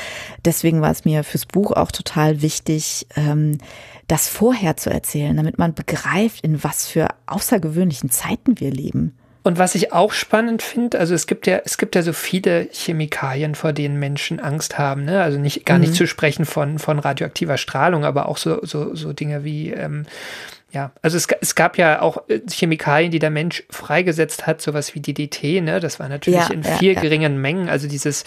[0.46, 3.58] deswegen war es mir fürs Buch auch total wichtig, ähm,
[4.08, 9.18] das vorher zu erzählen, damit man begreift, in was für außergewöhnlichen Zeiten wir leben.
[9.46, 12.68] Und was ich auch spannend finde, also es gibt ja, es gibt ja so viele
[12.72, 15.22] Chemikalien, vor denen Menschen Angst haben, ne?
[15.22, 19.14] Also nicht gar nicht zu sprechen von, von radioaktiver Strahlung, aber auch so, so, so
[19.14, 20.08] Dinge wie, ähm,
[20.72, 24.94] ja, also es, es gab ja auch äh, Chemikalien, die der Mensch freigesetzt hat, sowas
[24.94, 25.80] wie DDT, ne?
[25.80, 27.02] Das war natürlich Ja, in ja, viel ja.
[27.02, 28.24] geringen Mengen, also dieses,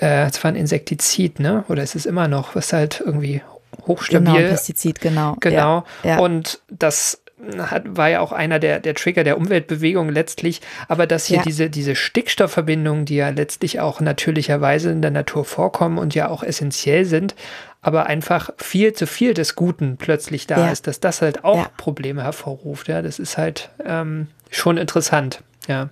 [0.00, 1.64] äh, es war ein Insektizid, ne?
[1.68, 3.42] Oder ist es immer noch, was halt irgendwie
[3.86, 5.36] hochstabil Genau, Pestizid, genau.
[5.40, 5.84] Genau.
[6.18, 7.22] Und das
[7.58, 10.60] hat, war ja auch einer der, der Trigger der Umweltbewegung letztlich.
[10.88, 11.42] Aber dass hier Ja.
[11.42, 16.42] diese, diese Stickstoffverbindungen, die ja letztlich auch natürlicherweise in der Natur vorkommen und ja auch
[16.42, 17.34] essentiell sind,
[17.82, 20.70] aber einfach viel zu viel des Guten plötzlich da Ja.
[20.72, 21.70] ist, dass das halt auch Ja.
[21.76, 22.88] Probleme hervorruft.
[22.88, 25.42] Ja, das ist halt ähm, schon interessant.
[25.66, 25.88] Ja.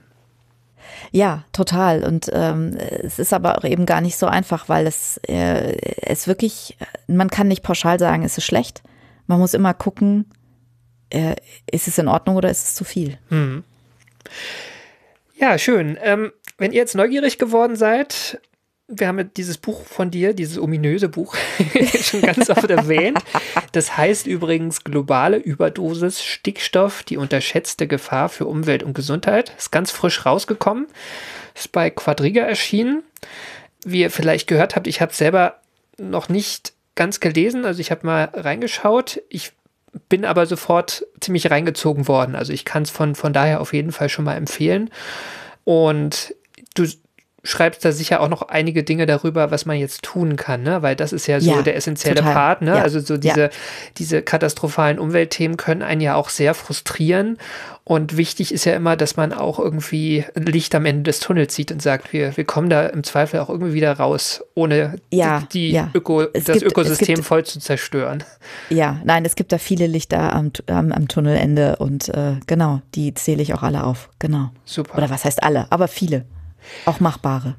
[1.12, 2.02] Ja, total.
[2.04, 6.26] Und ähm, es ist aber auch eben gar nicht so einfach, weil es, äh, es
[6.26, 6.76] wirklich,
[7.06, 8.82] man kann nicht pauschal sagen, es ist schlecht.
[9.26, 10.26] Man muss immer gucken,
[11.10, 11.36] äh,
[11.70, 13.18] ist es in Ordnung oder ist es zu viel?
[15.38, 15.98] Ja, schön.
[16.02, 18.40] Ähm, wenn ihr jetzt neugierig geworden seid,
[18.88, 21.36] wir haben dieses Buch von dir, dieses ominöse Buch,
[22.00, 23.18] schon ganz oft erwähnt.
[23.72, 29.52] Das heißt übrigens globale Überdosis Stickstoff, die unterschätzte Gefahr für Umwelt und Gesundheit.
[29.58, 30.86] Ist ganz frisch rausgekommen.
[31.54, 33.02] Ist bei Quadriga erschienen.
[33.84, 35.60] Wie ihr vielleicht gehört habt, ich habe es selber
[35.98, 37.66] noch nicht ganz gelesen.
[37.66, 39.20] Also ich habe mal reingeschaut.
[39.28, 39.52] Ich
[40.08, 42.34] bin aber sofort ziemlich reingezogen worden.
[42.34, 44.90] Also ich kann es von, von daher auf jeden Fall schon mal empfehlen.
[45.64, 46.34] Und
[46.74, 46.86] du
[47.48, 50.82] schreibst da sicher auch noch einige Dinge darüber, was man jetzt tun kann, ne?
[50.82, 52.34] Weil das ist ja so Ja, der essentielle total.
[52.34, 52.76] Part, ne?
[52.76, 52.82] Ja.
[52.82, 53.20] Also so Ja.
[53.20, 53.50] diese,
[53.96, 57.38] diese katastrophalen Umweltthemen können einen ja auch sehr frustrieren.
[57.84, 61.72] Und wichtig ist ja immer, dass man auch irgendwie Licht am Ende des Tunnels sieht
[61.72, 65.70] und sagt, wir, wir kommen da im Zweifel auch irgendwie wieder raus, ohne Ja, die,
[65.72, 65.82] die.
[65.94, 68.24] Öko, das gibt- Ökosystem gibt- voll zu zerstören.
[68.68, 73.14] Ja, nein, es gibt da viele Lichter am, am, am Tunnelende und äh, genau, die
[73.14, 74.10] zähle ich auch alle auf.
[74.18, 74.50] Genau.
[74.66, 74.98] Super.
[74.98, 76.26] Oder was heißt alle, aber viele.
[76.84, 77.56] Auch machbare.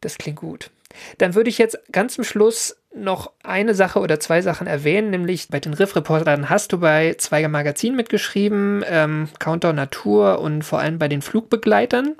[0.00, 0.70] Das klingt gut.
[1.18, 5.48] Dann würde ich jetzt ganz zum Schluss noch eine Sache oder zwei Sachen erwähnen, nämlich
[5.48, 10.98] bei den Riff-Reportern hast du bei Zweiger Magazin mitgeschrieben, ähm, Countdown Natur und vor allem
[10.98, 12.16] bei den Flugbegleitern.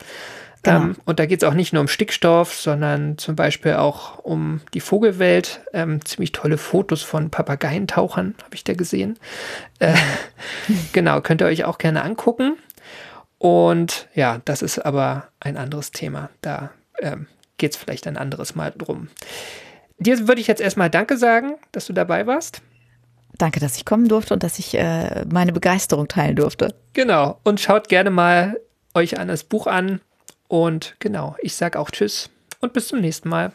[0.63, 0.77] Genau.
[0.77, 4.61] Ähm, und da geht es auch nicht nur um Stickstoff, sondern zum Beispiel auch um
[4.75, 5.61] die Vogelwelt.
[5.73, 9.19] Ähm, ziemlich tolle Fotos von Papageientauchern habe ich da gesehen.
[9.81, 9.95] Äh,
[10.93, 12.57] genau, könnt ihr euch auch gerne angucken.
[13.43, 16.31] Und ja, das ist aber ein anderes Thema.
[16.43, 16.71] Da
[17.01, 17.27] ähm,
[17.59, 19.09] geht es vielleicht ein anderes Mal drum.
[19.99, 22.63] Dir würde ich jetzt erstmal Danke sagen, dass du dabei warst.
[23.39, 26.77] Danke, dass ich kommen durfte und dass ich äh, meine Begeisterung teilen durfte.
[26.93, 27.41] Genau.
[27.43, 28.61] Und schaut gerne mal
[28.95, 30.01] euch an das Buch an.
[30.47, 32.31] Und genau, ich sage auch Tschüss
[32.61, 33.51] und bis zum nächsten Mal.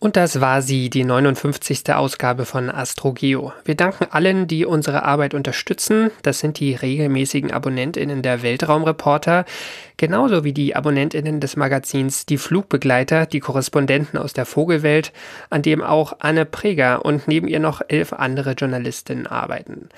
[0.00, 1.92] Und das war sie, die 59.
[1.92, 3.52] Ausgabe von AstroGeo.
[3.64, 6.12] Wir danken allen, die unsere Arbeit unterstützen.
[6.22, 9.44] Das sind die regelmäßigen AbonnentInnen der Weltraumreporter,
[9.96, 15.12] genauso wie die AbonnentInnen des Magazins Die Flugbegleiter, die Korrespondenten aus der Vogelwelt,
[15.50, 19.88] an dem auch Anne Preger und neben ihr noch elf andere Journalistinnen arbeiten.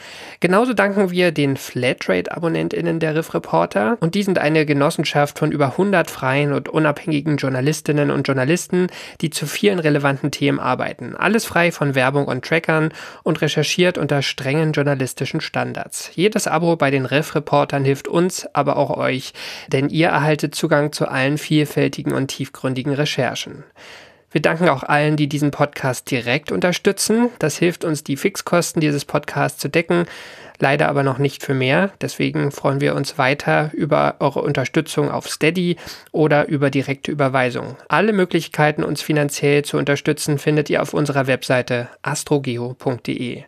[0.41, 5.73] Genauso danken wir den Flatrate-AbonnentInnen der Riff Reporter und die sind eine Genossenschaft von über
[5.73, 8.87] 100 freien und unabhängigen Journalistinnen und Journalisten,
[9.21, 11.17] die zu vielen relevanten Themen arbeiten.
[11.17, 12.93] Alles frei von Werbung und Trackern
[13.25, 16.11] und recherchiert unter strengen journalistischen Standards.
[16.15, 19.33] Jedes Abo bei den Riff-Reportern hilft uns, aber auch euch,
[19.69, 23.65] denn ihr erhaltet Zugang zu allen vielfältigen und tiefgründigen Recherchen.
[24.31, 27.31] Wir danken auch allen, die diesen Podcast direkt unterstützen.
[27.41, 30.07] Das hilft uns, die Fixkosten dieses Podcasts zu decken,
[30.61, 31.91] leider aber noch nicht für mehr.
[32.01, 35.77] Deswegen freuen wir uns weiter über eure Unterstützung auf Steady
[36.13, 37.77] oder über direkte Überweisung.
[37.89, 43.45] Alle Möglichkeiten, uns finanziell zu unterstützen, findet ihr auf unserer Webseite astrogeo.de.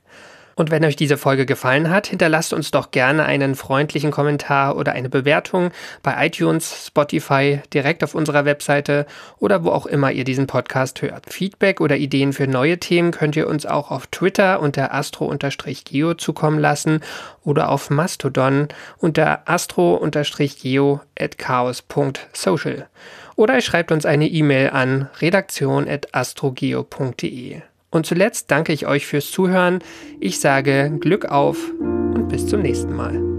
[0.55, 4.93] Und wenn euch diese Folge gefallen hat, hinterlasst uns doch gerne einen freundlichen Kommentar oder
[4.93, 5.71] eine Bewertung
[6.03, 9.07] bei iTunes, Spotify, direkt auf unserer Webseite
[9.39, 11.33] oder wo auch immer ihr diesen Podcast hört.
[11.33, 16.59] Feedback oder Ideen für neue Themen könnt ihr uns auch auf Twitter unter astro-geo zukommen
[16.59, 17.01] lassen
[17.45, 22.89] oder auf Mastodon unter astro-geo at chaos.social.
[23.37, 27.63] Oder ihr schreibt uns eine E-Mail an redaktion.astrogeo.de.
[27.93, 29.79] Und zuletzt danke ich euch fürs Zuhören.
[30.19, 33.32] Ich sage Glück auf und bis zum nächsten Mal.